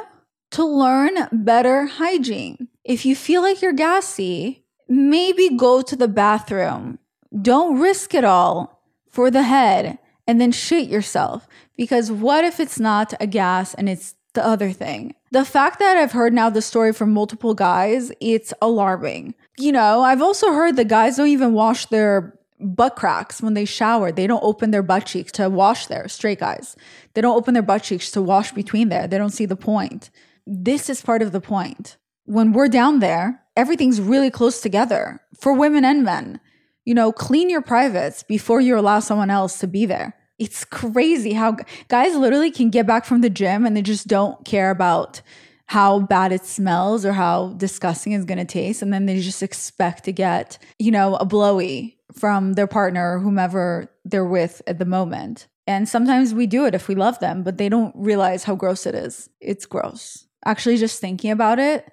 to 0.54 0.66
learn 0.66 1.28
better 1.32 1.86
hygiene. 1.86 2.68
If 2.84 3.06
you 3.06 3.16
feel 3.16 3.42
like 3.42 3.62
you're 3.62 3.74
gassy, 3.74 4.64
maybe 4.88 5.56
go 5.56 5.82
to 5.82 5.96
the 5.96 6.08
bathroom. 6.08 7.00
Don't 7.42 7.80
risk 7.80 8.14
it 8.14 8.24
all 8.24 8.84
for 9.10 9.32
the 9.32 9.44
head 9.44 10.00
and 10.28 10.40
then 10.40 10.52
shit 10.52 10.90
yourself. 10.90 11.48
Because 11.76 12.12
what 12.12 12.44
if 12.44 12.60
it's 12.60 12.80
not 12.80 13.14
a 13.20 13.28
gas 13.28 13.74
and 13.74 13.90
it's 13.90 14.16
the 14.34 14.46
other 14.46 14.72
thing. 14.72 15.16
The 15.32 15.46
fact 15.46 15.80
that 15.80 15.98
I've 15.98 16.12
heard 16.12 16.34
now 16.34 16.50
the 16.50 16.62
story 16.62 16.92
from 16.92 17.14
multiple 17.14 17.54
guys, 17.54 18.12
it's 18.20 18.54
alarming. 18.62 19.36
You 19.58 19.72
know, 19.72 20.02
I've 20.02 20.22
also 20.22 20.52
heard 20.52 20.76
the 20.76 20.86
guys 20.86 21.18
don't 21.18 21.28
even 21.28 21.54
wash 21.54 21.86
their 21.88 22.38
butt 22.60 22.96
cracks 22.96 23.42
when 23.42 23.54
they 23.54 23.66
shower. 23.66 24.12
They 24.12 24.28
don't 24.28 24.44
open 24.44 24.72
their 24.72 24.84
butt 24.84 25.06
cheeks 25.06 25.32
to 25.34 25.50
wash 25.50 25.88
there, 25.88 26.08
straight 26.08 26.40
guys. 26.40 26.76
They 27.14 27.22
don't 27.22 27.38
open 27.38 27.54
their 27.54 27.64
butt 27.64 27.84
cheeks 27.84 28.12
to 28.12 28.22
wash 28.22 28.52
between 28.52 28.90
there. 28.90 29.08
They 29.08 29.18
don't 29.18 29.30
see 29.30 29.46
the 29.46 29.56
point. 29.56 30.10
This 30.46 30.90
is 30.90 31.02
part 31.02 31.22
of 31.22 31.32
the 31.32 31.42
point. 31.42 31.98
When 32.26 32.54
we're 32.54 32.68
down 32.68 33.00
there, 33.00 33.42
everything's 33.56 34.02
really 34.02 34.30
close 34.30 34.62
together 34.62 35.22
for 35.40 35.54
women 35.54 35.86
and 35.86 36.04
men. 36.04 36.40
You 36.86 36.94
know, 36.94 37.12
clean 37.12 37.50
your 37.50 37.62
privates 37.62 38.24
before 38.24 38.60
you 38.60 38.78
allow 38.78 39.00
someone 39.00 39.30
else 39.30 39.60
to 39.60 39.68
be 39.68 39.86
there. 39.86 40.16
It's 40.40 40.66
crazy 40.66 41.34
how 41.34 41.58
guys 41.88 42.16
literally 42.16 42.52
can 42.52 42.70
get 42.70 42.88
back 42.88 43.06
from 43.06 43.22
the 43.22 43.30
gym 43.30 43.66
and 43.66 43.78
they 43.78 43.82
just 43.82 44.08
don't 44.08 44.44
care 44.44 44.72
about 44.72 45.22
how 45.68 46.00
bad 46.00 46.32
it 46.32 46.46
smells 46.46 47.06
or 47.06 47.14
how 47.14 47.54
disgusting 47.54 48.12
it's 48.12 48.26
going 48.26 48.38
to 48.38 48.46
taste. 48.46 48.82
And 48.82 48.94
then 48.94 49.06
they 49.06 49.22
just 49.22 49.42
expect 49.42 50.04
to 50.06 50.12
get, 50.12 50.58
you 50.78 50.92
know, 50.92 51.16
a 51.16 51.26
blowy 51.26 51.98
from 52.14 52.54
their 52.54 52.68
partner 52.68 53.16
or 53.16 53.20
whomever 53.20 53.90
they're 54.04 54.26
with 54.26 54.62
at 54.68 54.80
the 54.80 54.86
moment. 54.86 55.48
And 55.66 55.88
sometimes 55.88 56.34
we 56.34 56.46
do 56.48 56.66
it 56.66 56.76
if 56.76 56.88
we 56.88 56.96
love 56.96 57.20
them, 57.20 57.44
but 57.44 57.58
they 57.58 57.70
don't 57.70 57.96
realize 57.96 58.44
how 58.44 58.56
gross 58.56 58.86
it 58.86 58.96
is. 58.96 59.30
It's 59.40 59.66
gross. 59.66 60.26
Actually, 60.46 60.78
just 60.78 61.00
thinking 61.00 61.32
about 61.32 61.60
it 61.60 61.92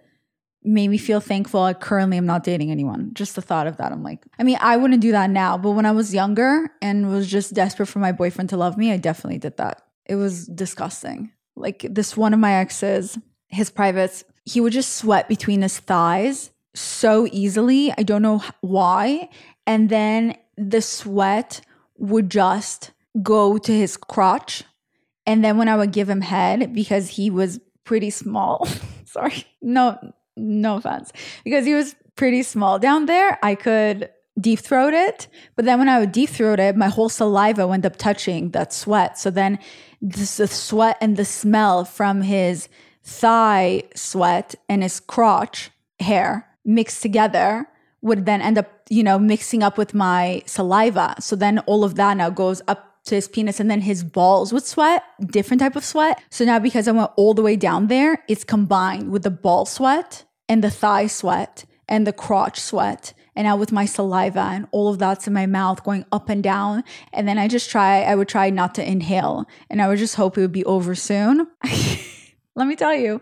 made 0.63 0.89
me 0.89 0.99
feel 0.99 1.21
thankful 1.21 1.63
I 1.63 1.73
currently 1.73 2.19
am 2.19 2.27
not 2.27 2.45
dating 2.45 2.71
anyone. 2.71 3.13
Just 3.15 3.35
the 3.35 3.43
thought 3.43 3.67
of 3.67 3.79
that. 3.79 3.93
I'm 3.93 4.03
like, 4.03 4.25
I 4.39 4.43
mean, 4.43 4.59
I 4.61 4.77
wouldn't 4.77 5.01
do 5.01 5.13
that 5.13 5.31
now, 5.31 5.57
but 5.57 5.71
when 5.71 5.87
I 5.87 5.93
was 5.93 6.13
younger 6.13 6.71
and 6.83 7.11
was 7.11 7.27
just 7.31 7.55
desperate 7.55 7.87
for 7.87 7.99
my 7.99 8.13
boyfriend 8.13 8.51
to 8.51 8.57
love 8.57 8.77
me, 8.77 8.93
I 8.93 8.99
definitely 8.99 9.39
did 9.39 9.57
that. 9.57 9.83
It 10.05 10.17
was 10.17 10.47
disgusting. 10.47 11.33
Like 11.57 11.87
this 11.89 12.17
one 12.17 12.35
of 12.35 12.41
my 12.41 12.55
exes, 12.55 13.19
his 13.49 13.71
privates, 13.71 14.25
he 14.45 14.61
would 14.61 14.73
just 14.73 14.97
sweat 14.97 15.29
between 15.29 15.63
his 15.63 15.79
thighs 15.79 16.51
so 16.75 17.27
easily. 17.33 17.93
I 17.97 18.03
don't 18.03 18.23
know 18.23 18.43
why. 18.61 19.31
And 19.67 19.89
then 19.89 20.37
the 20.57 20.83
sweat 20.83 21.61
would 21.97 22.31
just 22.31 22.93
go 23.23 23.59
to 23.59 23.73
his 23.73 23.97
crotch. 23.97 24.65
And 25.27 25.45
then 25.45 25.59
when 25.59 25.69
I 25.69 25.77
would 25.77 25.93
give 25.93 26.09
him 26.09 26.23
head, 26.23 26.73
because 26.75 27.09
he 27.11 27.31
was 27.31 27.61
pretty 27.91 28.11
small, 28.11 28.69
sorry, 29.05 29.45
no, 29.61 29.99
no 30.37 30.77
offense, 30.77 31.13
because 31.43 31.67
he 31.67 31.75
was 31.75 31.97
pretty 32.15 32.41
small 32.45 32.79
down 32.79 33.07
there, 33.07 33.37
I 33.43 33.57
could 33.57 34.09
deep 34.41 34.61
throat 34.61 34.95
it. 34.95 35.27
But 35.57 35.65
then 35.65 35.81
when 35.81 35.89
I 35.89 35.99
would 35.99 36.13
deep 36.13 36.31
throat 36.31 36.61
it, 36.61 36.77
my 36.77 36.87
whole 36.87 37.09
saliva 37.09 37.63
end 37.63 37.85
up 37.85 37.97
touching 37.97 38.53
that 38.53 38.73
sweat. 38.73 39.19
So 39.19 39.29
then 39.29 39.59
the 40.01 40.47
sweat 40.47 40.99
and 41.01 41.17
the 41.17 41.25
smell 41.25 41.85
from 41.85 42.23
his 42.23 42.69
thigh 43.03 43.83
sweat 43.97 44.55
and 44.69 44.85
his 44.85 45.01
crotch 45.01 45.73
hair 45.99 46.47
mixed 46.65 47.03
together 47.03 47.67
would 48.03 48.25
then 48.25 48.41
end 48.41 48.57
up, 48.57 48.71
you 48.89 49.03
know, 49.03 49.19
mixing 49.19 49.65
up 49.65 49.77
with 49.77 49.95
my 49.95 50.43
saliva. 50.47 51.17
So 51.19 51.35
then 51.35 51.59
all 51.71 51.83
of 51.83 51.97
that 51.97 52.17
now 52.17 52.31
goes 52.31 52.63
up 52.69 52.90
to 53.05 53.15
his 53.15 53.29
penis 53.29 53.61
and 53.61 53.71
then 53.71 53.81
his 53.81 54.05
balls 54.05 54.53
would 54.53 54.65
sweat, 54.65 55.03
different 55.27 55.61
type 55.61 55.77
of 55.77 55.85
sweat. 55.85 56.23
So 56.31 56.45
now 56.45 56.59
because 56.59 56.89
I 56.89 56.93
went 56.93 57.11
all 57.17 57.35
the 57.35 57.43
way 57.43 57.57
down 57.57 57.87
there, 57.87 58.23
it's 58.29 58.45
combined 58.45 59.11
with 59.11 59.23
the 59.23 59.31
ball 59.31 59.67
sweat 59.67 60.25
and 60.49 60.63
the 60.63 60.71
thigh 60.71 61.07
sweat 61.07 61.65
and 61.89 62.07
the 62.07 62.13
crotch 62.13 62.61
sweat. 62.61 63.13
And 63.37 63.47
now 63.47 63.57
with 63.57 63.73
my 63.73 63.87
saliva 63.87 64.41
and 64.41 64.67
all 64.71 64.89
of 64.89 64.99
that's 64.99 65.27
in 65.27 65.33
my 65.33 65.47
mouth 65.47 65.83
going 65.85 66.05
up 66.13 66.29
and 66.29 66.43
down. 66.43 66.85
And 67.13 67.27
then 67.27 67.39
I 67.39 67.49
just 67.49 67.71
try, 67.71 68.03
I 68.03 68.15
would 68.15 68.29
try 68.29 68.51
not 68.51 68.75
to 68.75 68.89
inhale 68.89 69.47
and 69.71 69.81
I 69.81 69.89
would 69.89 69.99
just 69.99 70.17
hope 70.17 70.37
it 70.37 70.41
would 70.43 70.53
be 70.53 70.65
over 70.65 70.95
soon. 70.95 71.47
Let 72.57 72.67
me 72.67 72.77
tell 72.77 72.95
you, 72.95 73.21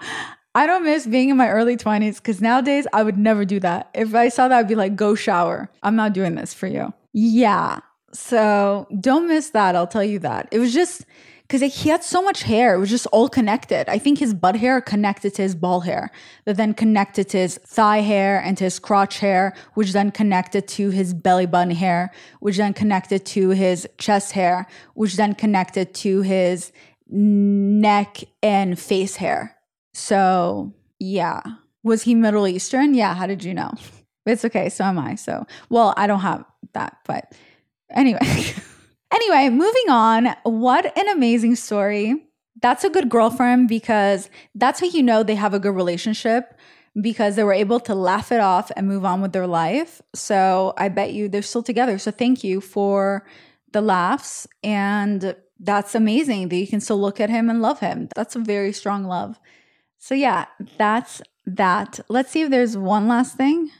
I 0.55 0.67
don't 0.67 0.85
miss 0.85 1.07
being 1.07 1.29
in 1.29 1.37
my 1.37 1.49
early 1.49 1.77
20s 1.77 2.17
because 2.17 2.41
nowadays 2.41 2.87
I 2.93 3.03
would 3.03 3.19
never 3.19 3.45
do 3.45 3.61
that. 3.61 3.91
If 3.95 4.15
I 4.15 4.29
saw 4.29 4.49
that, 4.49 4.59
I'd 4.59 4.69
be 4.69 4.75
like, 4.75 4.97
go 4.97 5.15
shower. 5.15 5.71
I'm 5.83 5.95
not 5.95 6.15
doing 6.15 6.35
this 6.35 6.53
for 6.53 6.67
you. 6.67 6.93
Yeah. 7.13 7.81
So 8.13 8.87
don't 9.01 9.29
miss 9.29 9.51
that. 9.51 9.77
I'll 9.77 9.87
tell 9.87 10.05
you 10.05 10.19
that. 10.21 10.49
It 10.51 10.59
was 10.59 10.73
just 10.73 11.05
because 11.43 11.61
he 11.75 11.89
had 11.89 12.05
so 12.05 12.21
much 12.21 12.43
hair. 12.43 12.75
It 12.75 12.79
was 12.79 12.91
just 12.91 13.07
all 13.07 13.29
connected. 13.29 13.89
I 13.89 13.99
think 13.99 14.19
his 14.19 14.35
butt 14.35 14.57
hair 14.57 14.83
connected 14.83 15.35
to 15.35 15.43
his 15.43 15.55
ball 15.55 15.81
hair, 15.81 16.11
that 16.45 16.59
then 16.59 16.75
connected 16.75 17.29
to 17.31 17.39
his 17.39 17.59
thigh 17.65 18.01
hair 18.01 18.39
and 18.39 18.57
to 18.59 18.65
his 18.65 18.79
crotch 18.79 19.19
hair, 19.19 19.55
which 19.73 19.93
then 19.93 20.11
connected 20.11 20.69
to 20.69 20.91
his 20.91 21.15
belly 21.15 21.47
button 21.47 21.75
hair, 21.75 22.13
which 22.41 22.59
then 22.59 22.75
connected 22.75 23.25
to 23.27 23.51
his 23.51 23.89
chest 23.97 24.33
hair, 24.33 24.67
which 24.93 25.17
then 25.17 25.35
connected 25.35 25.95
to 25.95 26.21
his 26.21 26.71
neck 27.09 28.19
and 28.43 28.79
face 28.79 29.17
hair. 29.17 29.57
So, 29.95 30.75
yeah. 30.99 31.41
Was 31.83 32.03
he 32.03 32.15
Middle 32.15 32.47
Eastern? 32.47 32.93
Yeah. 32.93 33.15
How 33.15 33.27
did 33.27 33.43
you 33.43 33.55
know? 33.55 33.73
It's 34.27 34.45
okay. 34.45 34.69
So 34.69 34.85
am 34.85 34.99
I. 34.99 35.15
So, 35.15 35.47
well, 35.71 35.95
I 35.97 36.07
don't 36.07 36.21
have 36.21 36.45
that, 36.75 36.99
but 37.07 37.33
Anyway, 37.91 38.19
anyway, 39.13 39.49
moving 39.49 39.89
on. 39.89 40.35
What 40.45 40.97
an 40.97 41.09
amazing 41.09 41.57
story. 41.57 42.25
That's 42.61 42.85
a 42.85 42.91
good 42.91 43.09
girlfriend 43.09 43.69
because 43.69 44.31
that's 44.55 44.81
how 44.81 44.87
you 44.87 45.03
know 45.03 45.23
they 45.23 45.37
have 45.37 45.55
a 45.55 45.61
good 45.61 45.75
relationship 45.75 46.55
because 47.01 47.37
they 47.37 47.45
were 47.45 47.53
able 47.53 47.81
to 47.81 47.95
laugh 47.95 48.33
it 48.33 48.41
off 48.41 48.71
and 48.77 48.89
move 48.89 49.05
on 49.05 49.21
with 49.21 49.33
their 49.33 49.47
life. 49.47 50.03
So 50.15 50.75
I 50.77 50.89
bet 50.89 51.13
you 51.13 51.29
they're 51.29 51.43
still 51.43 51.63
together. 51.63 51.99
So 51.99 52.11
thank 52.11 52.43
you 52.43 52.61
for 52.61 53.25
the 53.73 53.81
laughs. 53.81 54.47
And 54.65 55.37
that's 55.61 55.95
amazing 55.95 56.49
that 56.49 56.57
you 56.57 56.67
can 56.67 56.81
still 56.81 57.01
look 57.01 57.21
at 57.21 57.31
him 57.31 57.49
and 57.51 57.63
love 57.63 57.81
him. 57.81 58.09
That's 58.15 58.37
a 58.37 58.41
very 58.41 58.73
strong 58.73 59.05
love. 59.05 59.39
So 59.99 60.15
yeah, 60.15 60.47
that's 60.77 61.23
that. 61.47 62.01
Let's 62.09 62.31
see 62.31 62.43
if 62.43 62.51
there's 62.51 62.77
one 62.77 63.09
last 63.09 63.37
thing 63.37 63.71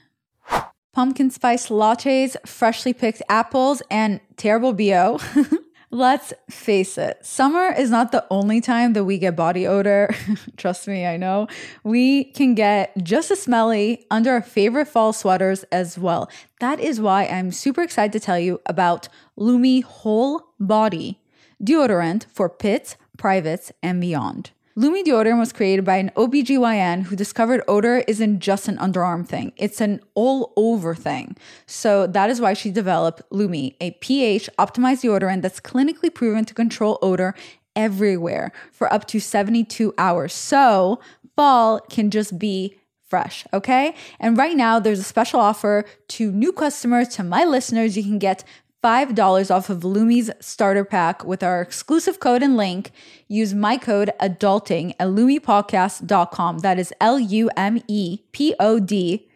pumpkin 0.93 1.29
spice 1.29 1.67
lattes, 1.69 2.35
freshly 2.47 2.93
picked 2.93 3.21
apples, 3.29 3.81
and 3.89 4.19
terrible 4.37 4.73
BO. 4.73 5.19
Let's 5.91 6.33
face 6.51 6.99
it, 6.99 7.25
summer 7.25 7.73
is 7.75 7.89
not 7.89 8.11
the 8.11 8.23
only 8.29 8.61
time 8.61 8.93
that 8.93 9.05
we 9.05 9.17
get 9.17 9.35
body 9.35 9.65
odor. 9.65 10.13
Trust 10.57 10.87
me, 10.87 11.07
I 11.07 11.17
know. 11.17 11.47
We 11.83 12.25
can 12.25 12.53
get 12.53 12.93
just 13.03 13.31
as 13.31 13.41
smelly 13.41 14.05
under 14.11 14.33
our 14.33 14.41
favorite 14.41 14.87
fall 14.87 15.13
sweaters 15.13 15.63
as 15.71 15.97
well. 15.97 16.29
That 16.59 16.79
is 16.79 17.01
why 17.01 17.25
I'm 17.25 17.51
super 17.51 17.81
excited 17.81 18.13
to 18.13 18.19
tell 18.19 18.37
you 18.37 18.61
about 18.67 19.09
Lume 19.35 19.81
Whole 19.81 20.53
Body 20.59 21.19
deodorant 21.63 22.25
for 22.31 22.49
pits, 22.49 22.95
privates, 23.17 23.71
and 23.81 23.99
beyond. 23.99 24.51
Lume 24.75 25.03
deodorant 25.03 25.39
was 25.39 25.51
created 25.51 25.83
by 25.83 25.97
an 25.97 26.11
OBGYN 26.15 27.03
who 27.03 27.15
discovered 27.15 27.61
odor 27.67 28.03
isn't 28.07 28.39
just 28.39 28.67
an 28.67 28.77
underarm 28.77 29.27
thing, 29.27 29.51
it's 29.57 29.81
an 29.81 29.99
all 30.13 30.53
over 30.55 30.95
thing. 30.95 31.35
So 31.65 32.07
that 32.07 32.29
is 32.29 32.39
why 32.39 32.53
she 32.53 32.71
developed 32.71 33.21
Lume, 33.31 33.71
a 33.81 33.91
pH 33.99 34.49
optimized 34.57 35.03
deodorant 35.03 35.41
that's 35.41 35.59
clinically 35.59 36.13
proven 36.13 36.45
to 36.45 36.53
control 36.53 36.99
odor 37.01 37.33
everywhere 37.75 38.51
for 38.71 38.91
up 38.93 39.07
to 39.07 39.19
72 39.19 39.93
hours. 39.97 40.33
So 40.33 40.99
fall 41.35 41.79
can 41.89 42.11
just 42.11 42.37
be 42.37 42.75
fresh, 43.09 43.45
okay? 43.53 43.95
And 44.19 44.37
right 44.37 44.55
now, 44.55 44.79
there's 44.79 44.99
a 44.99 45.03
special 45.03 45.39
offer 45.39 45.83
to 46.09 46.31
new 46.31 46.51
customers, 46.51 47.07
to 47.09 47.23
my 47.23 47.43
listeners. 47.43 47.97
You 47.97 48.03
can 48.03 48.19
get 48.19 48.43
$5 48.83 49.53
off 49.53 49.69
of 49.69 49.83
Lume's 49.83 50.31
starter 50.39 50.85
pack 50.85 51.25
with 51.25 51.43
our 51.43 51.61
exclusive 51.61 52.19
code 52.19 52.41
and 52.41 52.55
link. 52.55 52.91
Use 53.27 53.53
my 53.53 53.77
code 53.77 54.11
adulting 54.21 54.91
at 54.99 55.09
lumepodcast.com. 55.09 56.59
That 56.59 56.79
is 56.79 56.93
L 57.01 57.19
U 57.19 57.49
M 57.57 57.81
E 57.87 58.19
P 58.31 58.55
O 58.59 58.79
D 58.79 59.27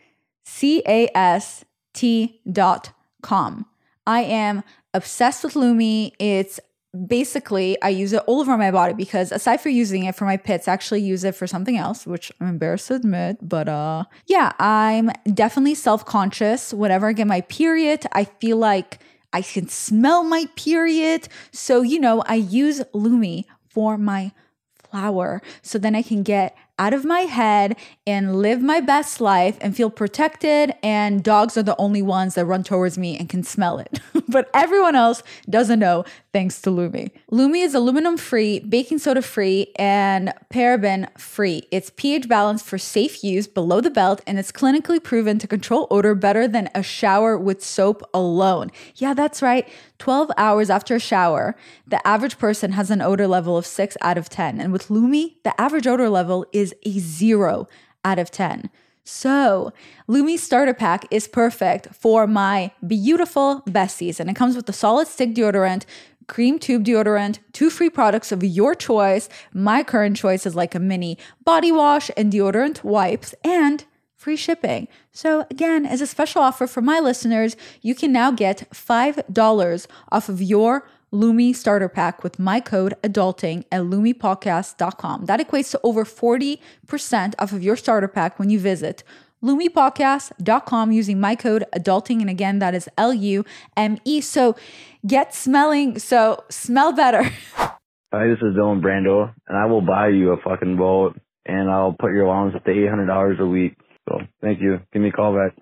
C 0.46 0.82
A 0.88 1.10
S 1.16 1.66
T 1.94 2.42
dot 2.50 2.92
com. 3.22 3.66
I 4.08 4.22
am 4.22 4.64
obsessed 4.94 5.44
with 5.44 5.56
Lume. 5.56 6.12
It's 6.20 6.60
basically 7.08 7.82
I 7.82 7.90
use 7.90 8.14
it 8.14 8.22
all 8.28 8.40
over 8.40 8.56
my 8.58 8.72
body 8.72 8.94
because 8.94 9.32
aside 9.32 9.58
from 9.62 9.72
using 9.72 10.06
it 10.06 10.16
for 10.16 10.26
my 10.26 10.38
pits, 10.38 10.68
I 10.68 10.74
actually 10.74 11.02
use 11.02 11.24
it 11.24 11.36
for 11.36 11.48
something 11.48 11.76
else, 11.78 12.06
which 12.06 12.32
I'm 12.40 12.48
embarrassed 12.48 12.88
to 12.88 12.96
admit. 12.96 13.38
But 13.42 13.68
uh 13.68 14.06
yeah, 14.28 14.54
I'm 14.60 15.12
definitely 15.34 15.76
self-conscious. 15.76 16.74
Whenever 16.74 17.08
I 17.08 17.14
get 17.14 17.28
my 17.28 17.42
period, 17.42 18.06
I 18.12 18.26
feel 18.26 18.58
like 18.58 19.00
I 19.34 19.42
can 19.42 19.68
smell 19.68 20.24
my 20.24 20.46
period. 20.56 21.28
So, 21.52 21.82
you 21.82 22.00
know, 22.00 22.24
I 22.28 22.36
use 22.36 22.82
Lume 22.94 23.44
for 23.68 23.98
my 23.98 24.32
flower 24.76 25.42
so 25.64 25.80
then 25.80 25.96
I 25.96 26.04
can 26.04 26.22
get 26.24 26.56
out 26.80 26.94
of 26.94 27.06
my 27.06 27.22
head 27.22 27.76
and 28.08 28.38
live 28.38 28.62
my 28.62 28.80
best 28.80 29.22
life 29.22 29.58
and 29.62 29.76
feel 29.76 29.90
protected. 29.90 30.74
And 30.82 31.24
dogs 31.24 31.58
are 31.58 31.64
the 31.64 31.76
only 31.78 32.02
ones 32.02 32.36
that 32.36 32.46
run 32.46 32.64
towards 32.64 32.98
me 32.98 33.18
and 33.18 33.30
can 33.30 33.44
smell 33.44 33.80
it. 33.80 34.00
but 34.28 34.50
everyone 34.54 34.96
else 34.96 35.24
doesn't 35.50 35.80
know 35.80 36.06
thanks 36.34 36.60
to 36.62 36.72
Lume. 36.72 37.12
Lume 37.30 37.56
is 37.56 37.76
aluminum 37.76 38.18
free, 38.18 38.60
baking 38.60 38.98
soda 38.98 39.22
free, 39.22 39.72
and 39.76 40.34
paraben 40.52 41.08
free. 41.20 41.68
It's 41.72 41.92
pH 41.96 42.28
balanced 42.28 42.66
for 42.66 42.80
safe 42.80 43.24
use 43.24 43.48
below 43.48 43.82
the 43.82 43.92
belt, 43.92 44.22
and 44.26 44.40
it's 44.40 44.52
clinically 44.52 45.02
proven 45.02 45.38
to 45.40 45.48
control 45.48 45.88
odor 45.92 46.16
better 46.16 46.48
than 46.48 46.70
a 46.74 46.82
shower 46.82 47.38
with 47.38 47.64
soap 47.64 48.02
alone. 48.14 48.72
Yeah, 48.96 49.14
that's 49.14 49.44
right. 49.44 49.70
12 50.00 50.32
hours 50.38 50.70
after 50.70 50.96
a 50.96 51.00
shower, 51.00 51.56
the 51.88 52.06
average 52.06 52.38
person 52.38 52.72
has 52.72 52.90
an 52.90 53.02
odor 53.02 53.28
level 53.28 53.56
of 53.56 53.66
6 53.66 53.96
out 54.02 54.18
of 54.18 54.28
10. 54.28 54.60
And 54.60 54.74
with 54.74 54.90
Lume, 54.90 55.32
the 55.44 55.54
average 55.62 55.88
odor 55.88 56.10
level 56.10 56.46
is 56.52 56.63
a 56.86 57.00
0 57.00 57.68
out 58.06 58.20
of 58.20 58.32
10. 58.32 58.70
So, 59.06 59.74
Lume 60.08 60.38
Starter 60.38 60.74
Pack 60.74 61.06
is 61.12 61.28
perfect 61.28 61.94
for 61.94 62.26
my 62.26 62.72
beautiful 62.88 63.62
besties. 63.68 64.20
And 64.20 64.30
it 64.30 64.36
comes 64.36 64.56
with 64.56 64.66
the 64.66 64.74
solid 64.74 65.08
stick 65.08 65.34
deodorant, 65.34 65.84
cream 66.28 66.58
tube 66.58 66.86
deodorant, 66.86 67.40
two 67.52 67.70
free 67.70 67.90
products 67.90 68.32
of 68.32 68.44
your 68.44 68.76
choice. 68.76 69.28
My 69.54 69.84
current 69.84 70.16
choice 70.16 70.46
is 70.46 70.56
like 70.56 70.74
a 70.74 70.80
mini 70.80 71.18
body 71.44 71.72
wash 71.72 72.10
and 72.16 72.32
deodorant 72.32 72.84
wipes, 72.84 73.36
and 73.44 73.84
free 74.16 74.38
shipping. 74.38 74.88
So, 75.12 75.46
again, 75.52 75.86
as 75.86 76.00
a 76.00 76.08
special 76.08 76.42
offer 76.42 76.66
for 76.66 76.82
my 76.82 77.02
listeners, 77.02 77.58
you 77.82 77.94
can 77.94 78.14
now 78.14 78.32
get 78.32 78.70
$5 78.74 79.88
off 80.14 80.30
of 80.30 80.42
your 80.42 80.88
Lume 81.14 81.54
starter 81.54 81.88
pack 81.88 82.24
with 82.24 82.40
my 82.40 82.60
code 82.60 82.96
adulting 83.04 83.66
at 83.72 83.82
lumepodcast.com. 83.84 85.26
That 85.26 85.40
equates 85.40 85.70
to 85.72 85.80
over 85.84 86.04
40% 86.04 86.60
off 87.38 87.52
of 87.52 87.64
your 87.64 87.76
starter 87.76 88.08
pack 88.08 88.40
when 88.40 88.50
you 88.50 88.60
visit 88.60 89.04
lumepodcast.com 89.44 90.92
using 90.92 91.20
my 91.20 91.36
code 91.36 91.66
adulting. 91.76 92.22
And 92.22 92.30
again, 92.30 92.60
that 92.60 92.74
is 92.74 92.90
L 92.98 93.14
U 93.14 93.46
M 93.78 94.00
E. 94.06 94.22
So 94.22 94.56
get 95.06 95.36
smelling, 95.36 96.00
so 96.00 96.44
smell 96.50 96.94
better. 96.94 97.24
Hi, 97.56 98.28
this 98.28 98.38
is 98.38 98.56
Dylan 98.56 98.82
Brando, 98.82 99.34
and 99.48 99.58
I 99.58 99.66
will 99.66 99.82
buy 99.82 100.10
you 100.10 100.34
a 100.34 100.38
fucking 100.38 100.78
boat, 100.78 101.20
and 101.48 101.70
I'll 101.70 101.96
put 102.00 102.12
your 102.12 102.26
allowance 102.26 102.56
up 102.56 102.64
to 102.66 102.72
$800 102.72 103.40
a 103.40 103.46
week. 103.46 103.76
So 104.08 104.20
thank 104.40 104.62
you. 104.62 104.80
Give 104.92 105.02
me 105.02 105.10
a 105.10 105.12
call 105.12 105.36
back 105.36 105.56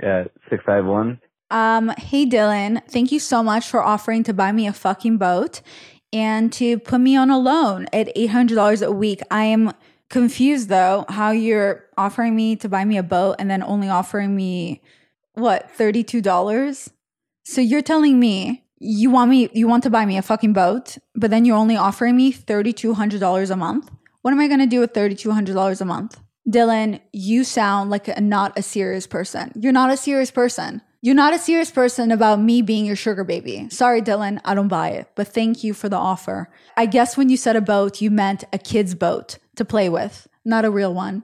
at 0.00 0.30
651 0.48 1.20
Um, 1.50 1.88
hey 1.96 2.26
Dylan, 2.26 2.82
thank 2.88 3.10
you 3.10 3.18
so 3.18 3.42
much 3.42 3.68
for 3.68 3.82
offering 3.82 4.22
to 4.24 4.34
buy 4.34 4.52
me 4.52 4.66
a 4.66 4.72
fucking 4.72 5.16
boat 5.16 5.62
and 6.12 6.52
to 6.54 6.78
put 6.78 7.00
me 7.00 7.16
on 7.16 7.30
a 7.30 7.38
loan 7.38 7.86
at 7.92 8.14
$800 8.14 8.86
a 8.86 8.92
week. 8.92 9.20
I 9.30 9.44
am 9.44 9.72
confused 10.10 10.68
though 10.68 11.04
how 11.08 11.30
you're 11.30 11.84
offering 11.96 12.36
me 12.36 12.56
to 12.56 12.68
buy 12.68 12.84
me 12.84 12.98
a 12.98 13.02
boat 13.02 13.36
and 13.38 13.50
then 13.50 13.62
only 13.62 13.88
offering 13.88 14.34
me 14.36 14.82
what, 15.34 15.70
$32? 15.76 16.90
So 17.44 17.60
you're 17.60 17.82
telling 17.82 18.18
me 18.18 18.64
you 18.80 19.10
want 19.10 19.30
me 19.30 19.48
you 19.54 19.66
want 19.66 19.82
to 19.84 19.90
buy 19.90 20.04
me 20.04 20.18
a 20.18 20.22
fucking 20.22 20.52
boat, 20.52 20.98
but 21.14 21.30
then 21.30 21.44
you're 21.44 21.56
only 21.56 21.76
offering 21.76 22.16
me 22.16 22.32
$3200 22.32 23.50
a 23.50 23.56
month? 23.56 23.90
What 24.22 24.32
am 24.32 24.40
I 24.40 24.48
going 24.48 24.60
to 24.60 24.66
do 24.66 24.80
with 24.80 24.92
$3200 24.92 25.80
a 25.80 25.84
month? 25.84 26.20
Dylan, 26.48 27.00
you 27.12 27.44
sound 27.44 27.90
like 27.90 28.08
a, 28.08 28.20
not 28.20 28.58
a 28.58 28.62
serious 28.62 29.06
person. 29.06 29.52
You're 29.54 29.72
not 29.72 29.90
a 29.90 29.96
serious 29.96 30.30
person. 30.30 30.82
You're 31.00 31.14
not 31.14 31.32
a 31.32 31.38
serious 31.38 31.70
person 31.70 32.10
about 32.10 32.40
me 32.40 32.60
being 32.60 32.84
your 32.84 32.96
sugar 32.96 33.22
baby. 33.22 33.68
Sorry, 33.70 34.02
Dylan, 34.02 34.40
I 34.44 34.54
don't 34.54 34.66
buy 34.66 34.90
it, 34.90 35.08
but 35.14 35.28
thank 35.28 35.62
you 35.62 35.72
for 35.72 35.88
the 35.88 35.96
offer. 35.96 36.50
I 36.76 36.86
guess 36.86 37.16
when 37.16 37.28
you 37.28 37.36
said 37.36 37.54
a 37.54 37.60
boat, 37.60 38.00
you 38.00 38.10
meant 38.10 38.42
a 38.52 38.58
kid's 38.58 38.96
boat 38.96 39.38
to 39.54 39.64
play 39.64 39.88
with, 39.88 40.26
not 40.44 40.64
a 40.64 40.70
real 40.70 40.92
one. 40.92 41.22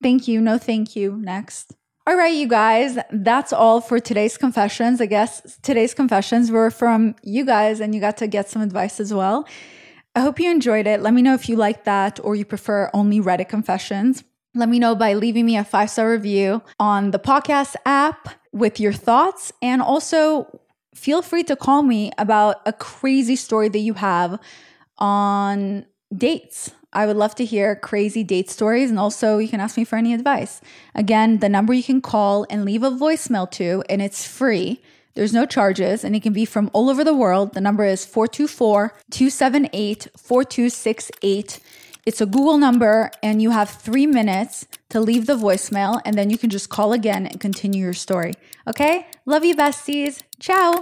Thank 0.00 0.28
you. 0.28 0.40
No, 0.40 0.58
thank 0.58 0.94
you. 0.94 1.16
Next. 1.16 1.74
All 2.06 2.16
right, 2.16 2.32
you 2.32 2.46
guys, 2.46 2.98
that's 3.10 3.52
all 3.52 3.80
for 3.80 3.98
today's 3.98 4.36
confessions. 4.38 5.00
I 5.00 5.06
guess 5.06 5.58
today's 5.62 5.92
confessions 5.92 6.52
were 6.52 6.70
from 6.70 7.16
you 7.24 7.44
guys 7.44 7.80
and 7.80 7.92
you 7.92 8.00
got 8.00 8.18
to 8.18 8.28
get 8.28 8.48
some 8.48 8.62
advice 8.62 9.00
as 9.00 9.12
well. 9.12 9.48
I 10.14 10.20
hope 10.20 10.38
you 10.38 10.48
enjoyed 10.48 10.86
it. 10.86 11.02
Let 11.02 11.14
me 11.14 11.22
know 11.22 11.34
if 11.34 11.48
you 11.48 11.56
like 11.56 11.82
that 11.82 12.20
or 12.22 12.36
you 12.36 12.44
prefer 12.44 12.90
only 12.94 13.20
Reddit 13.20 13.48
confessions. 13.48 14.22
Let 14.54 14.68
me 14.68 14.78
know 14.78 14.94
by 14.94 15.14
leaving 15.14 15.44
me 15.46 15.56
a 15.56 15.64
five 15.64 15.90
star 15.90 16.12
review 16.12 16.62
on 16.78 17.10
the 17.10 17.18
podcast 17.18 17.74
app 17.84 18.28
with 18.56 18.80
your 18.80 18.92
thoughts. 18.92 19.52
And 19.60 19.82
also 19.82 20.60
feel 20.94 21.22
free 21.22 21.44
to 21.44 21.56
call 21.56 21.82
me 21.82 22.10
about 22.18 22.56
a 22.66 22.72
crazy 22.72 23.36
story 23.36 23.68
that 23.68 23.78
you 23.78 23.94
have 23.94 24.40
on 24.98 25.84
dates. 26.16 26.70
I 26.92 27.04
would 27.04 27.16
love 27.16 27.34
to 27.34 27.44
hear 27.44 27.76
crazy 27.76 28.24
date 28.24 28.48
stories. 28.48 28.88
And 28.88 28.98
also, 28.98 29.38
you 29.38 29.48
can 29.48 29.60
ask 29.60 29.76
me 29.76 29.84
for 29.84 29.96
any 29.96 30.14
advice. 30.14 30.62
Again, 30.94 31.38
the 31.38 31.48
number 31.48 31.74
you 31.74 31.82
can 31.82 32.00
call 32.00 32.46
and 32.48 32.64
leave 32.64 32.82
a 32.82 32.90
voicemail 32.90 33.50
to, 33.52 33.84
and 33.90 34.00
it's 34.00 34.26
free. 34.26 34.80
There's 35.14 35.32
no 35.32 35.44
charges, 35.46 36.04
and 36.04 36.16
it 36.16 36.22
can 36.22 36.32
be 36.32 36.44
from 36.44 36.70
all 36.72 36.88
over 36.88 37.04
the 37.04 37.14
world. 37.14 37.54
The 37.54 37.60
number 37.60 37.84
is 37.84 38.06
424 38.06 38.94
278 39.10 40.08
4268. 40.16 41.60
It's 42.06 42.20
a 42.20 42.26
Google 42.26 42.56
number, 42.56 43.10
and 43.20 43.42
you 43.42 43.50
have 43.50 43.68
three 43.68 44.06
minutes 44.06 44.64
to 44.90 45.00
leave 45.00 45.26
the 45.26 45.34
voicemail, 45.34 46.00
and 46.04 46.16
then 46.16 46.30
you 46.30 46.38
can 46.38 46.50
just 46.50 46.70
call 46.70 46.92
again 46.92 47.26
and 47.26 47.40
continue 47.40 47.82
your 47.82 47.94
story. 47.94 48.34
Okay? 48.68 49.08
Love 49.26 49.44
you, 49.44 49.56
besties. 49.56 50.22
Ciao. 50.38 50.78